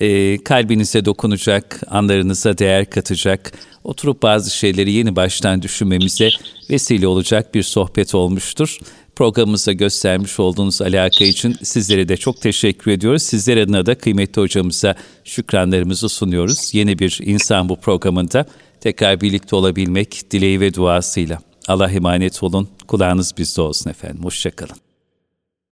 e, 0.00 0.38
kalbinize 0.44 1.04
dokunacak, 1.04 1.80
anlarınıza 1.90 2.58
değer 2.58 2.90
katacak, 2.90 3.52
oturup 3.84 4.22
bazı 4.22 4.50
şeyleri 4.50 4.92
yeni 4.92 5.16
baştan 5.16 5.62
düşünmemize 5.62 6.28
vesile 6.70 7.06
olacak 7.06 7.54
bir 7.54 7.62
sohbet 7.62 8.14
olmuştur. 8.14 8.78
Programımıza 9.16 9.72
göstermiş 9.72 10.40
olduğunuz 10.40 10.82
alaka 10.82 11.24
için 11.24 11.56
sizlere 11.62 12.08
de 12.08 12.16
çok 12.16 12.40
teşekkür 12.40 12.90
ediyoruz. 12.90 13.22
Sizler 13.22 13.56
adına 13.56 13.86
da 13.86 13.98
kıymetli 13.98 14.42
hocamıza 14.42 14.94
şükranlarımızı 15.24 16.08
sunuyoruz. 16.08 16.74
Yeni 16.74 16.98
bir 16.98 17.18
insan 17.22 17.68
bu 17.68 17.76
programında 17.76 18.46
tekrar 18.80 19.20
birlikte 19.20 19.56
olabilmek 19.56 20.30
dileği 20.30 20.60
ve 20.60 20.74
duasıyla. 20.74 21.38
Allah 21.68 21.90
emanet 21.90 22.42
olun. 22.42 22.68
Kulağınız 22.88 23.32
bizde 23.38 23.60
olsun 23.60 23.90
efendim. 23.90 24.24
Hoşçakalın. 24.24 24.83